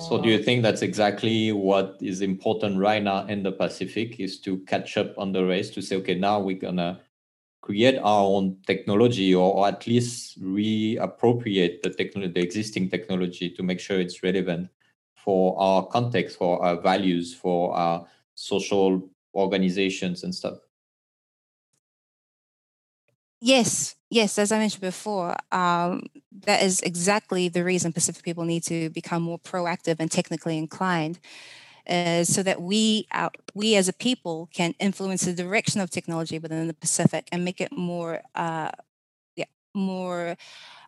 So 0.00 0.20
do 0.20 0.28
you 0.28 0.42
think 0.42 0.64
that's 0.64 0.82
exactly 0.82 1.52
what 1.52 1.98
is 2.00 2.20
important 2.20 2.80
right 2.80 3.00
now 3.00 3.26
in 3.26 3.44
the 3.44 3.52
Pacific 3.52 4.18
is 4.18 4.40
to 4.40 4.58
catch 4.66 4.96
up 4.96 5.16
on 5.16 5.30
the 5.30 5.44
race 5.44 5.70
to 5.70 5.82
say, 5.82 5.94
okay, 5.98 6.16
now 6.16 6.40
we're 6.40 6.58
gonna 6.58 6.98
create 7.66 7.98
our 7.98 8.24
own 8.24 8.56
technology 8.64 9.34
or, 9.34 9.52
or 9.52 9.66
at 9.66 9.88
least 9.88 10.40
reappropriate 10.40 11.82
the 11.82 11.90
technology, 11.90 12.32
the 12.32 12.40
existing 12.40 12.88
technology 12.88 13.50
to 13.50 13.64
make 13.64 13.80
sure 13.80 13.98
it's 13.98 14.22
relevant 14.22 14.68
for 15.16 15.58
our 15.58 15.84
context, 15.86 16.38
for 16.38 16.64
our 16.64 16.80
values, 16.80 17.34
for 17.34 17.74
our 17.74 18.06
social 18.36 19.10
organizations 19.34 20.22
and 20.22 20.32
stuff. 20.32 20.58
Yes, 23.40 23.96
yes. 24.10 24.38
As 24.38 24.52
I 24.52 24.58
mentioned 24.58 24.82
before, 24.82 25.34
um, 25.50 26.02
that 26.46 26.62
is 26.62 26.80
exactly 26.80 27.48
the 27.48 27.64
reason 27.64 27.92
Pacific 27.92 28.22
people 28.22 28.44
need 28.44 28.62
to 28.64 28.90
become 28.90 29.22
more 29.22 29.38
proactive 29.40 29.96
and 29.98 30.10
technically 30.10 30.56
inclined, 30.56 31.18
uh, 31.88 32.24
so 32.24 32.42
that 32.42 32.60
we, 32.60 33.06
uh, 33.12 33.30
we 33.54 33.76
as 33.76 33.88
a 33.88 33.92
people, 33.92 34.48
can 34.52 34.74
influence 34.78 35.24
the 35.24 35.32
direction 35.32 35.80
of 35.80 35.90
technology 35.90 36.38
within 36.38 36.66
the 36.66 36.74
Pacific 36.74 37.28
and 37.32 37.44
make 37.44 37.60
it 37.60 37.72
more, 37.72 38.22
uh, 38.34 38.70
yeah, 39.36 39.44
more 39.74 40.36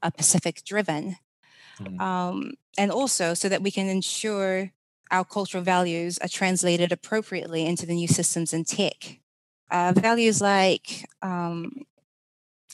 uh, 0.02 0.10
Pacific 0.10 0.62
driven, 0.64 1.16
mm-hmm. 1.80 2.00
um, 2.00 2.52
and 2.76 2.90
also 2.90 3.34
so 3.34 3.48
that 3.48 3.62
we 3.62 3.70
can 3.70 3.88
ensure 3.88 4.72
our 5.10 5.24
cultural 5.24 5.64
values 5.64 6.18
are 6.18 6.28
translated 6.28 6.92
appropriately 6.92 7.66
into 7.66 7.86
the 7.86 7.94
new 7.94 8.08
systems 8.08 8.52
and 8.52 8.66
tech. 8.66 9.20
Uh, 9.70 9.92
values 9.94 10.40
like 10.40 11.06
um, 11.22 11.84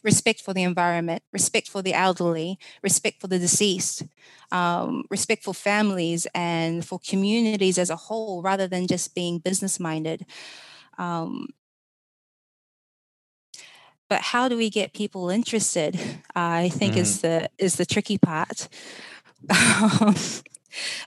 respect 0.04 0.40
for 0.42 0.52
the 0.52 0.62
environment, 0.62 1.22
respect 1.32 1.68
for 1.68 1.82
the 1.82 1.94
elderly, 1.94 2.58
respect 2.82 3.20
for 3.20 3.26
the 3.26 3.38
deceased, 3.38 4.04
um, 4.52 5.04
respect 5.10 5.42
for 5.42 5.54
families 5.54 6.26
and 6.34 6.84
for 6.84 7.00
communities 7.00 7.78
as 7.78 7.90
a 7.90 7.96
whole, 7.96 8.42
rather 8.42 8.68
than 8.68 8.86
just 8.86 9.14
being 9.14 9.38
business 9.38 9.80
minded. 9.80 10.26
Um, 10.98 11.48
but 14.08 14.20
how 14.20 14.48
do 14.48 14.56
we 14.56 14.70
get 14.70 14.92
people 14.92 15.30
interested? 15.30 15.98
I 16.36 16.68
think 16.68 16.94
mm. 16.94 16.98
is 16.98 17.22
the 17.22 17.48
is 17.58 17.76
the 17.76 17.86
tricky 17.86 18.18
part. 18.18 18.68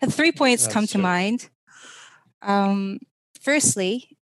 three 0.10 0.32
points 0.32 0.64
That's 0.64 0.74
come 0.74 0.88
true. 0.88 0.94
to 0.94 0.98
mind. 0.98 1.50
Um, 2.42 3.00
firstly, 3.40 4.17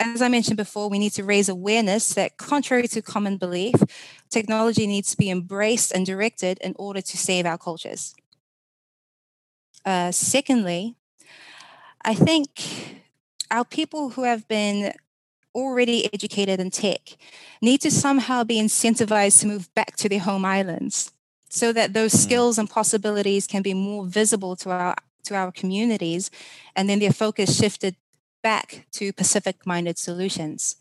as 0.00 0.22
I 0.22 0.28
mentioned 0.28 0.56
before, 0.56 0.88
we 0.88 0.98
need 0.98 1.12
to 1.12 1.24
raise 1.24 1.48
awareness 1.48 2.14
that, 2.14 2.36
contrary 2.36 2.88
to 2.88 3.02
common 3.02 3.36
belief, 3.36 3.74
technology 4.28 4.86
needs 4.86 5.10
to 5.12 5.16
be 5.16 5.30
embraced 5.30 5.92
and 5.92 6.04
directed 6.04 6.58
in 6.58 6.74
order 6.78 7.00
to 7.00 7.16
save 7.16 7.46
our 7.46 7.58
cultures. 7.58 8.14
Uh, 9.84 10.10
secondly, 10.10 10.96
I 12.04 12.14
think 12.14 12.48
our 13.50 13.64
people 13.64 14.10
who 14.10 14.24
have 14.24 14.48
been 14.48 14.92
already 15.54 16.12
educated 16.12 16.58
in 16.58 16.70
tech 16.70 17.16
need 17.62 17.80
to 17.82 17.90
somehow 17.90 18.42
be 18.42 18.60
incentivized 18.60 19.40
to 19.40 19.46
move 19.46 19.72
back 19.74 19.96
to 19.96 20.08
their 20.08 20.18
home 20.18 20.44
islands 20.44 21.12
so 21.48 21.72
that 21.72 21.92
those 21.92 22.12
mm. 22.12 22.18
skills 22.18 22.58
and 22.58 22.68
possibilities 22.68 23.46
can 23.46 23.62
be 23.62 23.74
more 23.74 24.04
visible 24.04 24.56
to 24.56 24.70
our 24.70 24.96
to 25.22 25.34
our 25.34 25.50
communities 25.50 26.30
and 26.76 26.88
then 26.88 26.98
their 26.98 27.12
focus 27.12 27.56
shifted 27.56 27.96
back 28.44 28.86
to 28.92 29.12
Pacific 29.12 29.66
minded 29.66 29.98
solutions. 29.98 30.76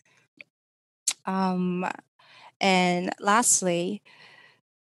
Um, 1.26 1.89
and 2.60 3.10
lastly, 3.19 4.04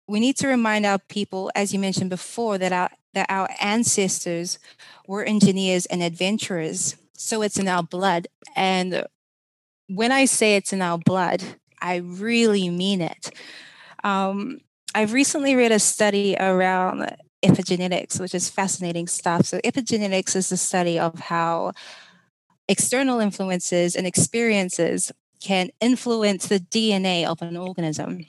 we 0.08 0.22
need 0.22 0.38
to 0.38 0.48
remind 0.48 0.86
our 0.86 1.00
people, 1.00 1.52
as 1.56 1.74
you 1.74 1.80
mentioned 1.80 2.12
before, 2.12 2.58
that 2.60 2.72
our 2.72 2.90
that 3.14 3.26
our 3.30 3.50
ancestors 3.60 4.60
were 5.08 5.24
engineers 5.24 5.88
and 5.88 6.04
adventurers. 6.04 6.96
So 7.18 7.42
it's 7.42 7.58
in 7.58 7.68
our 7.68 7.82
blood. 7.82 8.28
And 8.56 9.08
when 9.88 10.12
I 10.12 10.26
say 10.26 10.56
it's 10.56 10.72
in 10.72 10.84
our 10.84 11.00
blood, 11.00 11.44
I 11.82 11.96
really 11.96 12.70
mean 12.70 13.02
it. 13.02 13.32
Um, 14.04 14.60
I've 14.94 15.14
recently 15.14 15.56
read 15.56 15.72
a 15.72 15.80
study 15.80 16.36
around 16.40 17.16
epigenetics, 17.44 18.20
which 18.20 18.36
is 18.36 18.50
fascinating 18.50 19.08
stuff. 19.08 19.46
So, 19.46 19.60
epigenetics 19.64 20.36
is 20.36 20.50
the 20.50 20.58
study 20.58 21.00
of 21.00 21.20
how 21.20 21.74
external 22.68 23.20
influences 23.20 23.96
and 23.96 24.06
experiences 24.06 25.12
can 25.40 25.70
influence 25.80 26.48
the 26.48 26.60
DNA 26.60 27.26
of 27.26 27.42
an 27.42 27.56
organism. 27.56 28.26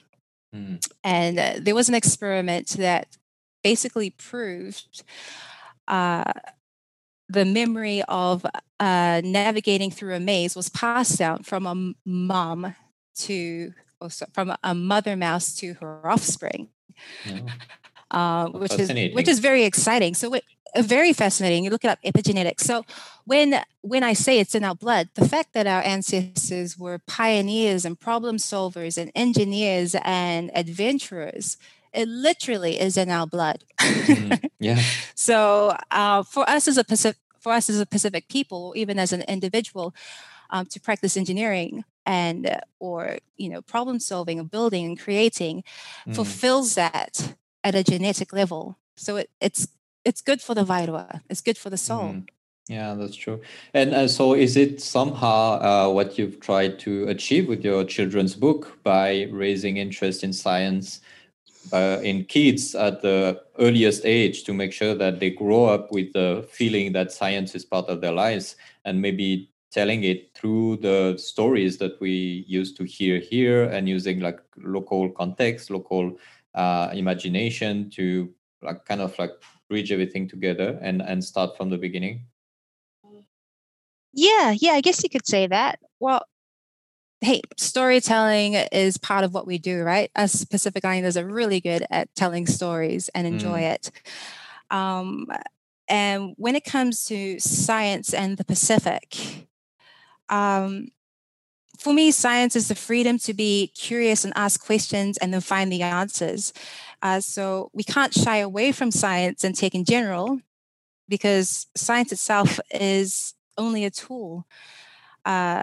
Mm. 0.55 0.87
And 1.05 1.39
uh, 1.39 1.55
there 1.61 1.75
was 1.75 1.89
an 1.89 1.95
experiment 1.95 2.69
that 2.71 3.17
basically 3.63 4.11
proved 4.11 5.03
uh, 5.87 6.33
the 7.29 7.45
memory 7.45 8.03
of 8.09 8.47
uh, 8.81 9.21
navigating 9.25 9.91
through 9.91 10.15
a 10.15 10.21
maze 10.21 10.55
was 10.57 10.69
passed 10.69 11.19
down 11.19 11.43
from 11.43 11.67
a 11.67 11.95
mom 12.09 12.75
to, 13.17 13.73
oh, 14.01 14.09
from 14.33 14.55
a 14.63 14.75
mother 14.75 15.17
mouse 15.17 15.55
to 15.57 15.75
her 15.75 16.09
offspring. 16.09 16.69
Yeah. 17.25 17.41
Uh, 18.11 18.49
which 18.49 18.73
is 18.79 18.91
which 19.15 19.29
is 19.29 19.39
very 19.39 19.65
exciting. 19.65 20.15
So 20.15 20.33
it, 20.33 20.45
very 20.77 21.13
fascinating. 21.13 21.65
You 21.65 21.71
look 21.71 21.85
it 21.85 21.89
up, 21.89 22.03
epigenetics. 22.03 22.61
So 22.61 22.85
when 23.25 23.63
when 23.83 24.03
I 24.03 24.13
say 24.13 24.39
it's 24.39 24.55
in 24.55 24.65
our 24.65 24.75
blood, 24.75 25.09
the 25.15 25.29
fact 25.29 25.53
that 25.55 25.67
our 25.67 25.83
ancestors 25.83 26.79
were 26.79 26.99
pioneers 26.99 27.85
and 27.85 27.99
problem 27.99 28.37
solvers 28.37 28.99
and 28.99 29.11
engineers 29.15 29.95
and 30.03 30.51
adventurers, 30.55 31.57
it 31.93 32.09
literally 32.09 32.79
is 32.81 32.97
in 32.97 33.11
our 33.11 33.27
blood. 33.27 33.65
mm, 33.81 34.51
yeah. 34.59 34.83
So 35.15 35.77
uh, 35.91 36.23
for 36.23 36.49
us 36.49 36.69
as 36.69 36.77
a 36.77 36.85
Pacific, 36.85 37.21
for 37.41 37.53
us 37.53 37.71
as 37.71 37.81
a 37.81 37.87
Pacific 37.87 38.29
people, 38.29 38.73
even 38.77 38.99
as 38.99 39.13
an 39.13 39.23
individual, 39.23 39.95
um, 40.51 40.67
to 40.67 40.81
practice 40.81 41.17
engineering 41.17 41.85
and 42.07 42.47
uh, 42.47 42.61
or 42.79 43.19
you 43.37 43.49
know 43.49 43.63
problem 43.63 44.01
solving, 44.01 44.41
or 44.41 44.45
building 44.45 44.87
and 44.87 44.99
creating, 44.99 45.65
mm. 46.07 46.15
fulfills 46.15 46.75
that 46.75 47.35
at 47.65 47.75
a 47.75 47.85
genetic 47.85 48.33
level. 48.33 48.79
So 48.97 49.17
it, 49.17 49.31
it's 49.41 49.69
it's 50.05 50.21
good 50.21 50.41
for 50.41 50.55
the 50.55 50.65
vaerua. 50.65 51.23
It's 51.29 51.41
good 51.41 51.59
for 51.59 51.71
the 51.71 51.77
soul. 51.77 52.15
Mm. 52.15 52.29
Yeah, 52.69 52.95
that's 52.95 53.17
true. 53.17 53.41
And 53.73 53.95
uh, 53.95 54.09
so, 54.09 54.35
is 54.35 54.57
it 54.57 54.83
somehow 54.83 55.59
uh, 55.61 55.91
what 55.91 56.19
you've 56.19 56.39
tried 56.39 56.79
to 56.81 57.09
achieve 57.09 57.49
with 57.49 57.65
your 57.65 57.83
children's 57.85 58.35
book 58.35 58.79
by 58.83 59.27
raising 59.33 59.79
interest 59.79 60.23
in 60.23 60.35
science 60.35 61.01
uh, 61.73 61.99
in 62.03 62.25
kids 62.25 62.75
at 62.75 63.03
the 63.03 63.41
earliest 63.59 64.05
age 64.05 64.45
to 64.45 64.53
make 64.53 64.73
sure 64.73 64.95
that 64.95 65.21
they 65.21 65.31
grow 65.31 65.65
up 65.65 65.91
with 65.93 66.13
the 66.13 66.47
feeling 66.51 66.93
that 66.93 67.13
science 67.13 67.55
is 67.55 67.65
part 67.65 67.87
of 67.87 68.01
their 68.01 68.13
lives 68.13 68.57
and 68.85 69.01
maybe 69.01 69.51
telling 69.71 70.05
it 70.05 70.35
through 70.35 70.77
the 70.77 71.17
stories 71.19 71.79
that 71.79 72.01
we 72.01 72.45
used 72.49 72.77
to 72.77 72.85
hear 72.85 73.19
here 73.19 73.65
and 73.65 73.89
using 73.89 74.21
like 74.21 74.41
local 74.57 75.11
context, 75.11 75.71
local 75.71 76.17
uh, 76.55 76.91
imagination 76.93 77.91
to 77.91 78.33
like 78.63 78.85
kind 78.87 79.01
of 79.01 79.19
like 79.19 79.33
bridge 79.69 79.93
everything 79.93 80.29
together 80.29 80.79
and 80.83 81.03
and 81.03 81.23
start 81.23 81.57
from 81.57 81.71
the 81.71 81.79
beginning 81.79 82.25
yeah 84.13 84.55
yeah 84.59 84.73
i 84.73 84.81
guess 84.81 85.03
you 85.03 85.11
could 85.11 85.27
say 85.27 85.47
that 85.47 85.79
well 86.01 86.25
hey 87.21 87.41
storytelling 87.57 88.55
is 88.55 88.97
part 88.97 89.25
of 89.25 89.35
what 89.35 89.47
we 89.47 89.59
do 89.59 89.83
right 89.83 90.11
us 90.17 90.45
pacific 90.45 90.85
islanders 90.85 91.17
are 91.17 91.27
really 91.27 91.61
good 91.61 91.85
at 91.91 92.13
telling 92.15 92.47
stories 92.47 93.09
and 93.15 93.27
enjoy 93.27 93.61
mm. 93.61 93.75
it 93.75 93.91
um, 94.71 95.27
and 95.89 96.35
when 96.37 96.55
it 96.55 96.65
comes 96.65 97.07
to 97.07 97.39
science 97.41 98.13
and 98.13 98.37
the 98.37 98.45
pacific 98.45 99.49
um, 100.29 100.89
for 101.79 101.93
me, 101.93 102.11
science 102.11 102.57
is 102.57 102.69
the 102.69 102.75
freedom 102.75 103.19
to 103.21 103.33
be 103.33 103.69
curious 103.69 104.25
and 104.25 104.33
ask 104.37 104.65
questions 104.65 105.17
and 105.19 105.33
then 105.33 105.41
find 105.41 105.73
the 105.73 105.83
answers. 105.83 106.53
Uh, 107.03 107.21
so 107.21 107.71
we 107.73 107.85
can't 107.85 108.13
shy 108.15 108.39
away 108.39 108.73
from 108.73 108.91
science 108.91 109.45
and 109.45 109.55
take 109.55 109.75
in 109.75 109.85
general 109.85 110.41
because 111.09 111.67
science 111.75 112.13
itself 112.13 112.59
is 112.71 113.35
only 113.57 113.85
a 113.85 113.91
tool. 113.91 114.47
Uh, 115.25 115.63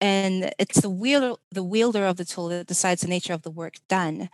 and 0.00 0.52
it's 0.58 0.80
the 0.80 0.90
wielder, 0.90 1.34
the 1.50 1.62
wielder 1.62 2.04
of 2.04 2.16
the 2.16 2.24
tool 2.24 2.48
that 2.48 2.66
decides 2.66 3.02
the 3.02 3.08
nature 3.08 3.32
of 3.32 3.42
the 3.42 3.50
work 3.50 3.76
done. 3.88 4.28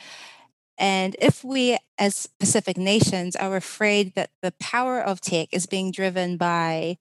And 0.79 1.15
if 1.21 1.45
we, 1.45 1.77
as 1.99 2.27
Pacific 2.39 2.79
nations, 2.79 3.37
are 3.37 3.55
afraid 3.55 4.15
that 4.15 4.31
the 4.41 4.53
power 4.59 4.99
of 5.01 5.21
tech 5.21 5.51
is 5.53 5.67
being 5.67 5.93
driven 5.93 6.39
by 6.39 6.97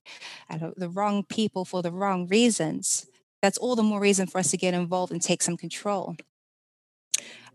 the 0.76 0.90
wrong 0.90 1.24
people 1.24 1.64
for 1.64 1.82
the 1.82 1.92
wrong 1.92 2.28
reasons, 2.28 3.08
that's 3.42 3.58
all 3.58 3.78
the 3.78 3.84
more 3.84 4.02
reason 4.02 4.28
for 4.28 4.38
us 4.40 4.52
to 4.52 4.58
get 4.58 4.74
involved 4.74 5.14
and 5.14 5.22
take 5.22 5.42
some 5.42 5.56
control. 5.56 6.18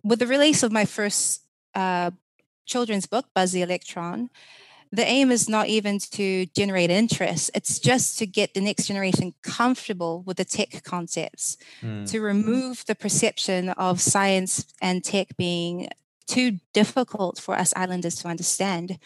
With 0.05 0.19
the 0.19 0.27
release 0.27 0.63
of 0.63 0.71
my 0.71 0.85
first 0.85 1.43
uh, 1.75 2.11
children's 2.67 3.07
book, 3.07 3.27
Buzz 3.35 3.53
the 3.53 3.63
Electron, 3.63 4.29
the 4.93 5.05
aim 5.05 5.33
is 5.33 5.49
not 5.49 5.67
even 5.67 5.99
to 5.99 6.47
generate 6.47 6.91
interest, 6.91 7.51
it's 7.55 7.81
just 7.81 8.19
to 8.19 8.27
get 8.27 8.55
the 8.55 8.61
next 8.61 8.87
generation 8.87 9.35
comfortable 9.43 10.23
with 10.23 10.37
the 10.37 10.45
tech 10.45 10.85
concepts, 10.85 11.57
mm. 11.83 12.09
to 12.11 12.21
remove 12.21 12.85
the 12.87 12.95
perception 12.95 13.71
of 13.71 14.01
science 14.01 14.67
and 14.81 15.03
tech 15.03 15.37
being 15.37 15.89
too 16.27 16.61
difficult 16.73 17.41
for 17.41 17.57
us 17.57 17.73
islanders 17.75 18.17
to 18.17 18.29
understand. 18.29 18.99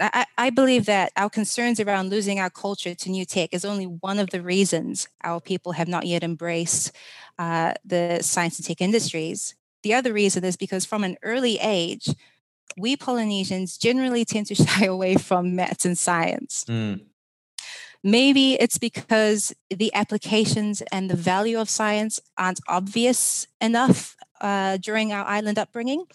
I, 0.00 0.26
I, 0.38 0.50
believe 0.50 0.86
that 0.86 1.12
our 1.16 1.30
concerns 1.30 1.78
around 1.78 2.10
losing 2.10 2.40
our 2.40 2.50
culture 2.50 2.94
to 2.94 3.10
new 3.10 3.24
tech 3.24 3.50
is 3.52 3.64
only 3.64 3.84
one 3.84 4.18
of 4.18 4.30
the 4.30 4.42
reasons 4.42 5.06
our 5.22 5.40
people 5.40 5.72
have 5.72 5.86
not 5.86 6.06
yet 6.06 6.24
embraced 6.24 6.92
uh, 7.38 7.74
the 7.84 8.18
science 8.22 8.58
and 8.58 8.66
tech 8.66 8.80
industries. 8.80 9.54
The 9.82 9.94
other 9.94 10.12
reason 10.12 10.44
is 10.44 10.56
because 10.56 10.84
from 10.84 11.04
an 11.04 11.16
early 11.22 11.58
age, 11.60 12.08
we 12.76 12.96
Polynesians 12.96 13.76
generally 13.76 14.24
tend 14.24 14.46
to 14.46 14.54
shy 14.64 14.84
away 14.84 15.16
from 15.16 15.56
maths 15.56 15.84
and 15.84 15.98
science. 15.98 16.64
Mm. 16.68 17.00
Maybe 18.04 18.54
it's 18.54 18.78
because 18.78 19.54
the 19.70 19.94
applications 19.94 20.82
and 20.90 21.08
the 21.08 21.16
value 21.16 21.60
of 21.60 21.70
science 21.70 22.20
aren't 22.36 22.60
obvious 22.68 23.46
enough 23.60 24.16
uh, 24.40 24.76
during 24.78 25.12
our 25.12 25.24
island 25.24 25.58
upbringing. 25.58 26.06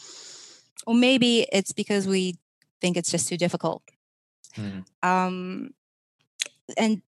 Or 0.86 0.93
maybe 0.93 1.47
it's 1.51 1.71
because 1.71 2.06
we 2.06 2.36
think 2.82 2.97
it's 2.97 3.12
just 3.12 3.30
too 3.30 3.38
difficult. 3.38 3.84
Mm. 4.58 4.86
Um, 5.01 5.73
and 6.77 7.01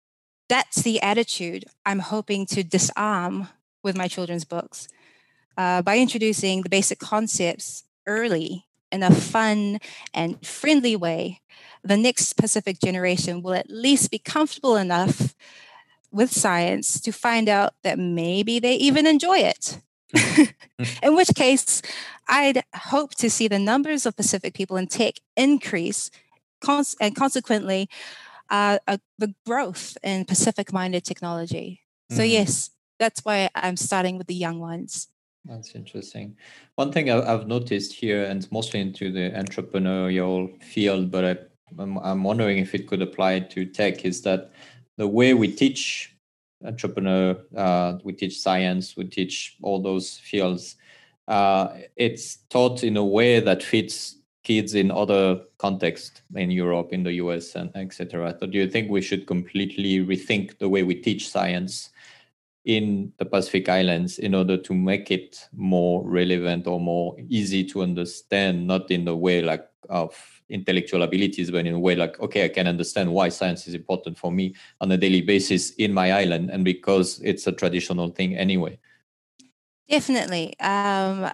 that's 0.48 0.84
the 0.84 1.02
attitude 1.02 1.66
I'm 1.86 2.00
hoping 2.00 2.46
to 2.48 2.64
disarm 2.64 3.50
with 3.84 3.98
my 3.98 4.08
children's 4.08 4.46
books 4.46 4.88
uh, 5.58 5.82
by 5.82 5.98
introducing 5.98 6.62
the 6.62 6.70
basic 6.70 7.00
concepts 7.00 7.84
early 8.06 8.68
in 8.92 9.04
a 9.04 9.12
fun 9.12 9.80
and 10.14 10.46
friendly 10.46 10.96
way, 10.96 11.42
the 11.84 11.98
next 11.98 12.34
Pacific 12.34 12.80
generation 12.80 13.42
will 13.42 13.54
at 13.54 13.70
least 13.70 14.12
be 14.12 14.20
comfortable 14.20 14.76
enough 14.76 15.36
with 16.12 16.32
science 16.32 17.00
to 17.02 17.12
find 17.12 17.50
out 17.50 17.74
that 17.84 18.00
maybe 18.00 18.60
they 18.60 18.76
even 18.76 19.06
enjoy 19.06 19.38
it. 19.38 19.80
in 21.04 21.16
which 21.16 21.30
case, 21.36 21.82
I'd 22.30 22.64
hope 22.76 23.16
to 23.16 23.30
see 23.30 23.48
the 23.48 23.60
numbers 23.60 24.06
of 24.06 24.16
Pacific 24.16 24.54
people 24.54 24.78
in 24.78 24.88
tech 24.88 25.16
increase, 25.36 26.10
cons- 26.62 26.96
and 27.02 27.16
consequently, 27.16 27.90
uh, 28.50 28.80
uh, 28.88 28.98
the 29.18 29.34
growth 29.46 29.98
in 30.04 30.24
Pacific 30.24 30.72
minded 30.72 31.04
technology. 31.04 31.82
So, 32.10 32.20
mm-hmm. 32.20 32.32
yes, 32.32 32.70
that's 33.00 33.26
why 33.26 33.50
I'm 33.54 33.76
starting 33.76 34.18
with 34.18 34.28
the 34.28 34.36
young 34.36 34.60
ones. 34.60 35.10
That's 35.48 35.76
interesting. 35.76 36.36
One 36.76 36.92
thing 36.92 37.10
I've 37.10 37.48
noticed 37.48 37.94
here, 37.94 38.26
and 38.26 38.50
mostly 38.52 38.82
into 38.82 39.12
the 39.12 39.32
entrepreneurial 39.32 40.62
field, 40.62 41.10
but 41.10 41.52
I'm 41.78 42.24
wondering 42.24 42.58
if 42.58 42.76
it 42.76 42.88
could 42.88 43.02
apply 43.02 43.40
to 43.40 43.66
tech, 43.66 44.04
is 44.04 44.22
that 44.24 44.52
the 44.98 45.08
way 45.08 45.34
we 45.34 45.48
teach 45.48 46.14
entrepreneur, 46.66 47.38
uh, 47.56 47.98
we 48.04 48.14
teach 48.14 48.40
science, 48.40 48.98
we 48.98 49.06
teach 49.06 49.56
all 49.62 49.82
those 49.82 50.18
fields. 50.18 50.76
Uh, 51.28 51.70
it's 51.96 52.38
taught 52.50 52.84
in 52.84 52.98
a 52.98 53.06
way 53.06 53.40
that 53.40 53.64
fits 53.64 54.16
kids 54.44 54.74
in 54.76 54.92
other 54.92 55.42
contexts 55.58 56.22
in 56.36 56.50
Europe, 56.52 56.94
in 56.94 57.04
the 57.04 57.14
US, 57.14 57.56
and 57.56 57.70
etc. 57.76 58.36
So, 58.40 58.48
do 58.48 58.58
you 58.58 58.70
think 58.70 58.90
we 58.90 59.02
should 59.02 59.28
completely 59.28 60.00
rethink 60.06 60.58
the 60.58 60.70
way 60.70 60.84
we 60.84 60.96
teach 60.96 61.30
science 61.30 61.90
in 62.68 63.14
the 63.18 63.24
Pacific 63.24 63.70
Islands 63.70 64.20
in 64.20 64.36
order 64.36 64.58
to 64.58 64.74
make 64.74 65.10
it 65.10 65.48
more 65.56 66.04
relevant 66.04 66.68
or 66.68 66.82
more 66.82 67.16
easy 67.30 67.64
to 67.64 67.82
understand, 67.82 68.68
not 68.68 68.92
in 68.92 69.06
the 69.06 69.16
way 69.16 69.42
like 69.42 69.66
of 69.90 70.14
intellectual 70.50 71.02
abilities, 71.04 71.50
but 71.50 71.66
in 71.66 71.74
a 71.74 71.80
way 71.80 71.96
like, 71.96 72.20
okay, 72.20 72.44
I 72.44 72.50
can 72.50 72.68
understand 72.68 73.14
why 73.14 73.30
science 73.30 73.70
is 73.70 73.74
important 73.74 74.18
for 74.18 74.34
me 74.34 74.54
on 74.82 74.92
a 74.92 74.98
daily 74.98 75.22
basis 75.22 75.72
in 75.76 75.94
my 75.94 76.12
island 76.12 76.50
and 76.50 76.66
because 76.66 77.22
it's 77.24 77.48
a 77.48 77.54
traditional 77.54 78.10
thing 78.10 78.36
anyway. 78.36 78.78
Definitely. 79.90 80.60
Um, 80.60 81.32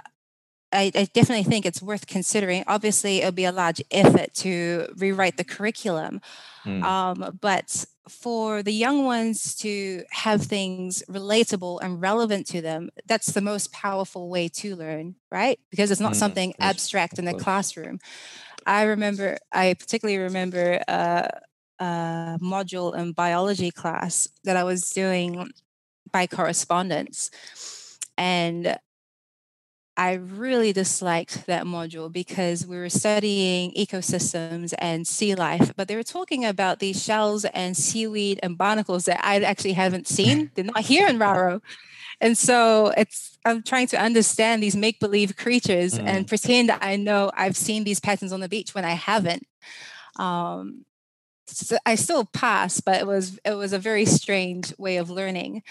I, 0.71 0.91
I, 0.93 1.07
definitely 1.13 1.43
think 1.43 1.65
it's 1.65 1.81
worth 1.81 2.05
considering. 2.05 2.63
Obviously, 2.67 3.19
it'll 3.19 3.31
be 3.31 3.45
a 3.45 3.51
large 3.51 3.81
effort 3.89 4.35
to 4.35 4.87
rewrite 4.97 5.37
the 5.37 5.43
curriculum. 5.43 6.21
Mm. 6.63 6.83
Um, 6.83 7.39
but 7.41 7.85
for 8.09 8.61
the 8.63 8.73
young 8.73 9.05
ones 9.05 9.55
to 9.55 10.03
have 10.11 10.43
things 10.43 11.03
relatable 11.09 11.79
and 11.81 12.01
relevant 12.01 12.47
to 12.47 12.61
them, 12.61 12.89
that's 13.05 13.27
the 13.27 13.41
most 13.41 13.71
powerful 13.71 14.29
way 14.29 14.49
to 14.49 14.75
learn, 14.75 15.15
right? 15.31 15.59
Because 15.71 15.89
it's 15.91 16.01
not 16.01 16.13
mm, 16.13 16.15
something 16.15 16.53
abstract 16.59 17.17
in 17.17 17.25
the 17.25 17.33
classroom. 17.33 17.99
I 18.65 18.83
remember, 18.83 19.37
I 19.51 19.73
particularly 19.73 20.19
remember 20.19 20.81
uh, 20.87 21.27
a 21.79 22.37
module 22.41 22.95
in 22.95 23.13
biology 23.13 23.71
class 23.71 24.27
that 24.43 24.57
I 24.57 24.63
was 24.63 24.89
doing 24.89 25.49
by 26.11 26.27
correspondence. 26.27 27.31
And 28.17 28.77
I 29.95 30.13
really 30.13 30.73
disliked 30.73 31.45
that 31.45 31.65
module 31.65 32.11
because 32.11 32.65
we 32.65 32.77
were 32.77 32.89
studying 32.89 33.71
ecosystems 33.73 34.73
and 34.79 35.07
sea 35.07 35.35
life, 35.35 35.73
but 35.75 35.87
they 35.87 35.95
were 35.95 36.03
talking 36.03 36.45
about 36.45 36.79
these 36.79 37.03
shells 37.03 37.45
and 37.45 37.77
seaweed 37.77 38.39
and 38.41 38.57
barnacles 38.57 39.05
that 39.05 39.23
I 39.23 39.41
actually 39.41 39.73
haven't 39.73 40.07
seen. 40.07 40.49
They're 40.55 40.65
not 40.65 40.81
here 40.81 41.07
in 41.07 41.19
Raro. 41.19 41.61
And 42.19 42.37
so 42.37 42.93
it's 42.97 43.37
I'm 43.45 43.61
trying 43.61 43.87
to 43.87 44.01
understand 44.01 44.63
these 44.63 44.75
make-believe 44.75 45.35
creatures 45.35 45.99
mm. 45.99 46.07
and 46.07 46.27
pretend 46.27 46.71
I 46.71 46.95
know 46.95 47.31
I've 47.35 47.57
seen 47.57 47.83
these 47.83 47.99
patterns 47.99 48.31
on 48.31 48.39
the 48.39 48.49
beach 48.49 48.73
when 48.73 48.85
I 48.85 48.93
haven't. 48.93 49.45
Um, 50.17 50.85
so 51.47 51.77
I 51.85 51.95
still 51.95 52.25
pass, 52.25 52.79
but 52.79 52.99
it 52.99 53.05
was 53.05 53.39
it 53.45 53.53
was 53.53 53.73
a 53.73 53.79
very 53.79 54.05
strange 54.05 54.73
way 54.77 54.97
of 54.97 55.09
learning. 55.09 55.63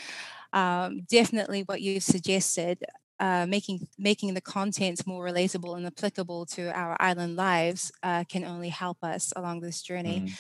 Um, 0.53 1.01
definitely 1.09 1.63
what 1.63 1.81
you 1.81 1.99
suggested 1.99 2.85
uh, 3.23 3.47
making 3.47 3.87
making 3.97 4.35
the 4.35 4.41
content 4.41 5.07
more 5.07 5.25
relatable 5.25 5.77
and 5.77 5.87
applicable 5.87 6.45
to 6.45 6.77
our 6.77 6.97
island 6.99 7.37
lives 7.37 7.93
uh, 8.03 8.25
can 8.25 8.45
only 8.45 8.69
help 8.69 8.99
us 9.05 9.33
along 9.37 9.61
this 9.61 9.81
journey. 9.81 10.23
Mm. 10.23 10.31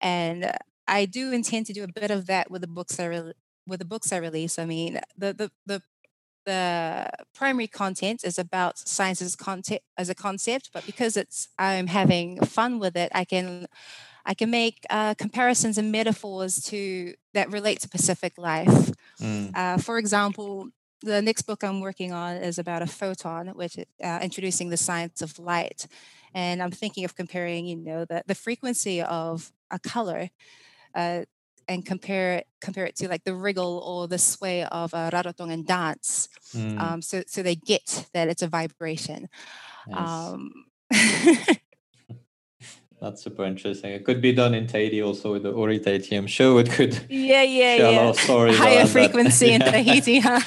And 0.00 0.52
I 0.88 1.04
do 1.04 1.30
intend 1.30 1.66
to 1.66 1.72
do 1.72 1.84
a 1.84 2.00
bit 2.00 2.10
of 2.10 2.26
that 2.26 2.50
with 2.50 2.62
the 2.62 2.66
books 2.66 2.98
I 2.98 3.06
re- 3.06 3.32
with 3.68 3.78
the 3.78 3.84
books 3.84 4.12
I 4.12 4.16
release. 4.16 4.58
I 4.58 4.64
mean, 4.64 5.00
the 5.16 5.32
the 5.32 5.50
the 5.64 5.82
the 6.44 7.08
primary 7.36 7.68
content 7.68 8.24
is 8.24 8.36
about 8.36 8.78
science 8.78 9.22
as 9.22 9.36
concept 9.36 9.84
as 9.96 10.08
a 10.08 10.14
concept, 10.14 10.70
but 10.74 10.84
because 10.84 11.16
it's 11.16 11.48
I'm 11.56 11.86
having 11.86 12.40
fun 12.40 12.80
with 12.80 12.96
it, 12.96 13.12
I 13.14 13.24
can 13.24 13.66
I 14.26 14.34
can 14.34 14.50
make 14.50 14.84
uh, 14.90 15.14
comparisons 15.14 15.78
and 15.78 15.92
metaphors 15.92 16.60
to 16.64 17.14
that 17.32 17.52
relate 17.52 17.78
to 17.82 17.88
Pacific 17.88 18.32
life. 18.38 18.90
Mm. 19.20 19.56
Uh, 19.56 19.78
for 19.78 19.98
example, 19.98 20.70
the 21.02 21.22
next 21.22 21.42
book 21.42 21.62
I'm 21.62 21.80
working 21.80 22.12
on 22.12 22.36
is 22.36 22.58
about 22.58 22.82
a 22.82 22.86
photon, 22.86 23.48
which 23.48 23.78
uh, 24.02 24.18
introducing 24.22 24.70
the 24.70 24.76
science 24.76 25.22
of 25.22 25.38
light, 25.38 25.86
and 26.34 26.62
I'm 26.62 26.70
thinking 26.70 27.04
of 27.04 27.14
comparing, 27.14 27.66
you 27.66 27.76
know, 27.76 28.04
the 28.04 28.22
the 28.26 28.34
frequency 28.34 29.02
of 29.02 29.52
a 29.70 29.78
color. 29.78 30.30
Uh, 30.94 31.24
and 31.66 31.86
compare 31.86 32.42
compare 32.60 32.84
it 32.84 32.94
to 32.94 33.08
like 33.08 33.24
the 33.24 33.34
wriggle 33.34 33.78
or 33.78 34.06
the 34.06 34.18
sway 34.18 34.64
of 34.64 34.92
a 34.92 35.10
rarotongan 35.10 35.64
dance, 35.64 36.28
mm. 36.54 36.78
um, 36.78 37.00
so 37.00 37.22
so 37.26 37.42
they 37.42 37.54
get 37.54 38.06
that 38.12 38.28
it's 38.28 38.42
a 38.42 38.48
vibration. 38.48 39.28
Um, 39.90 40.52
That's 43.04 43.22
super 43.22 43.44
interesting. 43.44 43.92
It 43.92 44.02
could 44.06 44.22
be 44.22 44.32
done 44.32 44.54
in 44.54 44.66
Tahiti 44.66 45.02
also 45.02 45.32
with 45.32 45.42
the 45.42 45.50
Ori 45.50 45.78
Tahiti. 45.78 46.16
I'm 46.16 46.26
sure 46.26 46.58
it 46.58 46.70
could. 46.70 46.98
Yeah, 47.10 47.42
yeah, 47.42 47.76
yeah. 47.76 47.90
A 47.90 48.00
lot 48.00 48.08
of 48.08 48.18
stories 48.18 48.56
higher 48.66 48.86
frequency 48.86 49.52
in 49.52 49.60
Tahiti, 49.72 50.20
huh? 50.20 50.40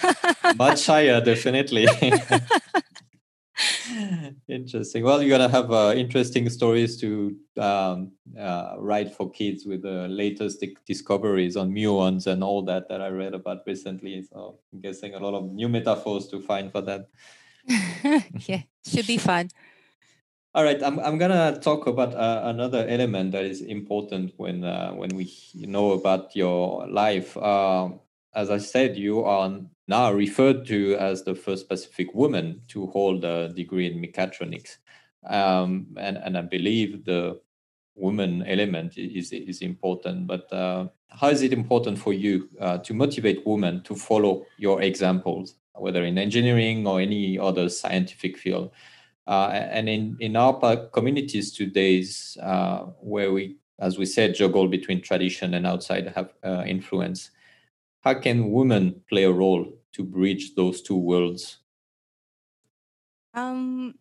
Much 0.55 0.87
higher, 0.87 1.21
definitely. 1.21 1.87
interesting. 4.47 5.03
Well, 5.03 5.21
you're 5.21 5.37
gonna 5.37 5.51
have 5.51 5.71
uh, 5.71 5.93
interesting 5.95 6.49
stories 6.49 6.99
to 7.01 7.35
um, 7.59 8.13
uh, 8.39 8.73
write 8.79 9.13
for 9.13 9.29
kids 9.29 9.67
with 9.67 9.83
the 9.83 10.07
latest 10.07 10.65
discoveries 10.87 11.55
on 11.57 11.71
muons 11.71 12.25
and 12.25 12.43
all 12.43 12.63
that 12.63 12.89
that 12.89 13.01
I 13.01 13.09
read 13.09 13.35
about 13.35 13.59
recently. 13.67 14.23
So 14.23 14.57
I'm 14.73 14.81
guessing 14.81 15.13
a 15.13 15.19
lot 15.19 15.35
of 15.35 15.51
new 15.51 15.69
metaphors 15.69 16.27
to 16.29 16.41
find 16.41 16.71
for 16.71 16.81
that. 16.81 17.07
yeah, 18.47 18.63
should 18.83 19.05
be 19.05 19.17
fun. 19.17 19.51
All 20.57 20.63
right, 20.63 20.81
I'm 20.81 20.99
I'm 21.01 21.19
gonna 21.19 21.59
talk 21.59 21.85
about 21.85 22.15
uh, 22.15 22.41
another 22.45 22.83
element 22.89 23.31
that 23.33 23.45
is 23.45 23.61
important 23.61 24.33
when 24.37 24.63
uh, 24.63 24.89
when 24.89 25.15
we 25.15 25.31
know 25.53 25.91
about 25.91 26.35
your 26.35 26.87
life. 26.87 27.37
Uh, 27.37 27.89
as 28.33 28.49
I 28.49 28.57
said, 28.57 28.97
you 28.97 29.23
are 29.23 29.51
now 29.87 30.11
referred 30.11 30.65
to 30.65 30.95
as 30.95 31.21
the 31.21 31.35
first 31.35 31.69
Pacific 31.69 32.11
woman 32.15 32.63
to 32.69 32.87
hold 32.87 33.23
a 33.23 33.49
degree 33.49 33.85
in 33.85 34.01
mechatronics. 34.01 34.77
Um, 35.29 35.95
and, 35.95 36.17
and 36.17 36.35
I 36.35 36.41
believe 36.41 37.05
the 37.05 37.39
woman 37.93 38.41
element 38.47 38.97
is, 38.97 39.31
is 39.31 39.61
important. 39.61 40.25
But 40.25 40.51
uh, 40.51 40.87
how 41.09 41.27
is 41.27 41.43
it 41.43 41.53
important 41.53 41.99
for 41.99 42.13
you 42.13 42.49
uh, 42.59 42.79
to 42.79 42.95
motivate 42.95 43.45
women 43.45 43.83
to 43.83 43.95
follow 43.95 44.47
your 44.57 44.81
examples, 44.81 45.53
whether 45.75 46.03
in 46.03 46.17
engineering 46.17 46.87
or 46.87 46.99
any 46.99 47.37
other 47.37 47.69
scientific 47.69 48.39
field? 48.39 48.71
Uh, 49.27 49.49
and 49.51 49.89
in, 49.89 50.17
in 50.19 50.35
our 50.35 50.87
communities 50.93 51.51
today, 51.51 52.03
uh, 52.41 52.79
where 53.01 53.33
we, 53.33 53.57
as 53.79 53.97
we 53.97 54.05
said, 54.05 54.33
juggle 54.33 54.67
between 54.67 55.01
tradition 55.01 55.53
and 55.53 55.67
outside 55.67 56.07
have 56.15 56.33
uh, 56.43 56.63
influence, 56.65 57.31
how 58.01 58.13
can 58.13 58.51
women 58.51 59.01
play 59.09 59.23
a 59.23 59.31
role 59.31 59.67
to 59.93 60.03
bridge 60.03 60.55
those 60.55 60.81
two 60.81 60.95
worlds? 60.95 61.57
Um, 63.33 63.95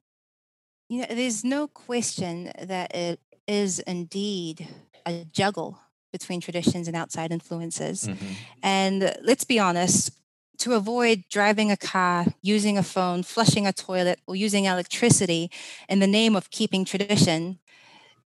you 0.88 1.00
know, 1.00 1.06
there's 1.10 1.44
no 1.44 1.66
question 1.66 2.52
that 2.62 2.94
it 2.94 3.20
is 3.48 3.80
indeed 3.80 4.68
a 5.04 5.24
juggle 5.32 5.80
between 6.12 6.40
traditions 6.40 6.86
and 6.86 6.96
outside 6.96 7.32
influences. 7.32 8.06
Mm-hmm. 8.06 8.32
And 8.62 9.16
let's 9.22 9.44
be 9.44 9.58
honest, 9.58 10.12
to 10.58 10.74
avoid 10.74 11.24
driving 11.30 11.70
a 11.70 11.76
car, 11.76 12.26
using 12.42 12.78
a 12.78 12.82
phone, 12.82 13.22
flushing 13.22 13.66
a 13.66 13.72
toilet, 13.72 14.20
or 14.26 14.36
using 14.36 14.64
electricity 14.64 15.50
in 15.88 15.98
the 15.98 16.06
name 16.06 16.36
of 16.36 16.50
keeping 16.50 16.84
tradition 16.84 17.58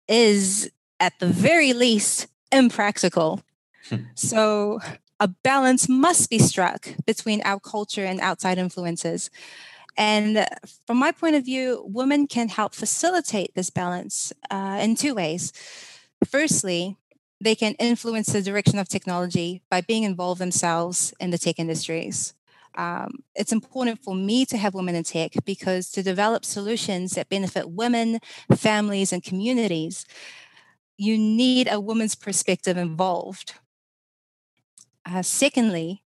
is, 0.09 0.71
at 0.99 1.19
the 1.19 1.27
very 1.27 1.73
least, 1.73 2.27
impractical. 2.53 3.43
so, 4.15 4.81
a 5.21 5.29
balance 5.29 5.89
must 5.89 6.31
be 6.31 6.39
struck 6.39 6.89
between 7.05 7.43
our 7.43 7.61
culture 7.61 8.05
and 8.05 8.21
outside 8.21 8.59
influences. 8.59 9.31
And 9.97 10.47
from 10.87 10.97
my 10.97 11.13
point 11.13 11.37
of 11.37 11.45
view, 11.45 11.85
women 11.87 12.27
can 12.27 12.49
help 12.49 12.75
facilitate 12.75 13.55
this 13.55 13.71
balance 13.71 14.33
uh, 14.51 14.79
in 14.81 14.97
two 14.97 15.15
ways. 15.15 15.53
Firstly, 16.27 16.97
they 17.41 17.55
can 17.55 17.75
influence 17.75 18.29
the 18.29 18.43
direction 18.43 18.79
of 18.79 18.89
technology 18.89 19.63
by 19.71 19.81
being 19.81 20.03
involved 20.03 20.41
themselves 20.41 21.15
in 21.19 21.31
the 21.31 21.39
tech 21.39 21.59
industries. 21.59 22.35
Um, 22.77 23.25
it's 23.35 23.53
important 23.53 24.03
for 24.03 24.15
me 24.15 24.45
to 24.47 24.57
have 24.57 24.75
women 24.75 24.95
in 24.95 25.03
tech 25.03 25.33
because 25.45 25.91
to 25.93 26.03
develop 26.03 26.45
solutions 26.45 27.13
that 27.13 27.29
benefit 27.29 27.71
women, 27.71 28.21
families, 28.55 29.13
and 29.13 29.25
communities, 29.25 30.07
you 30.97 31.19
need 31.19 31.67
a 31.71 31.81
woman's 31.81 32.15
perspective 32.15 32.77
involved. 32.77 33.55
Uh, 35.05 35.23
secondly, 35.23 36.05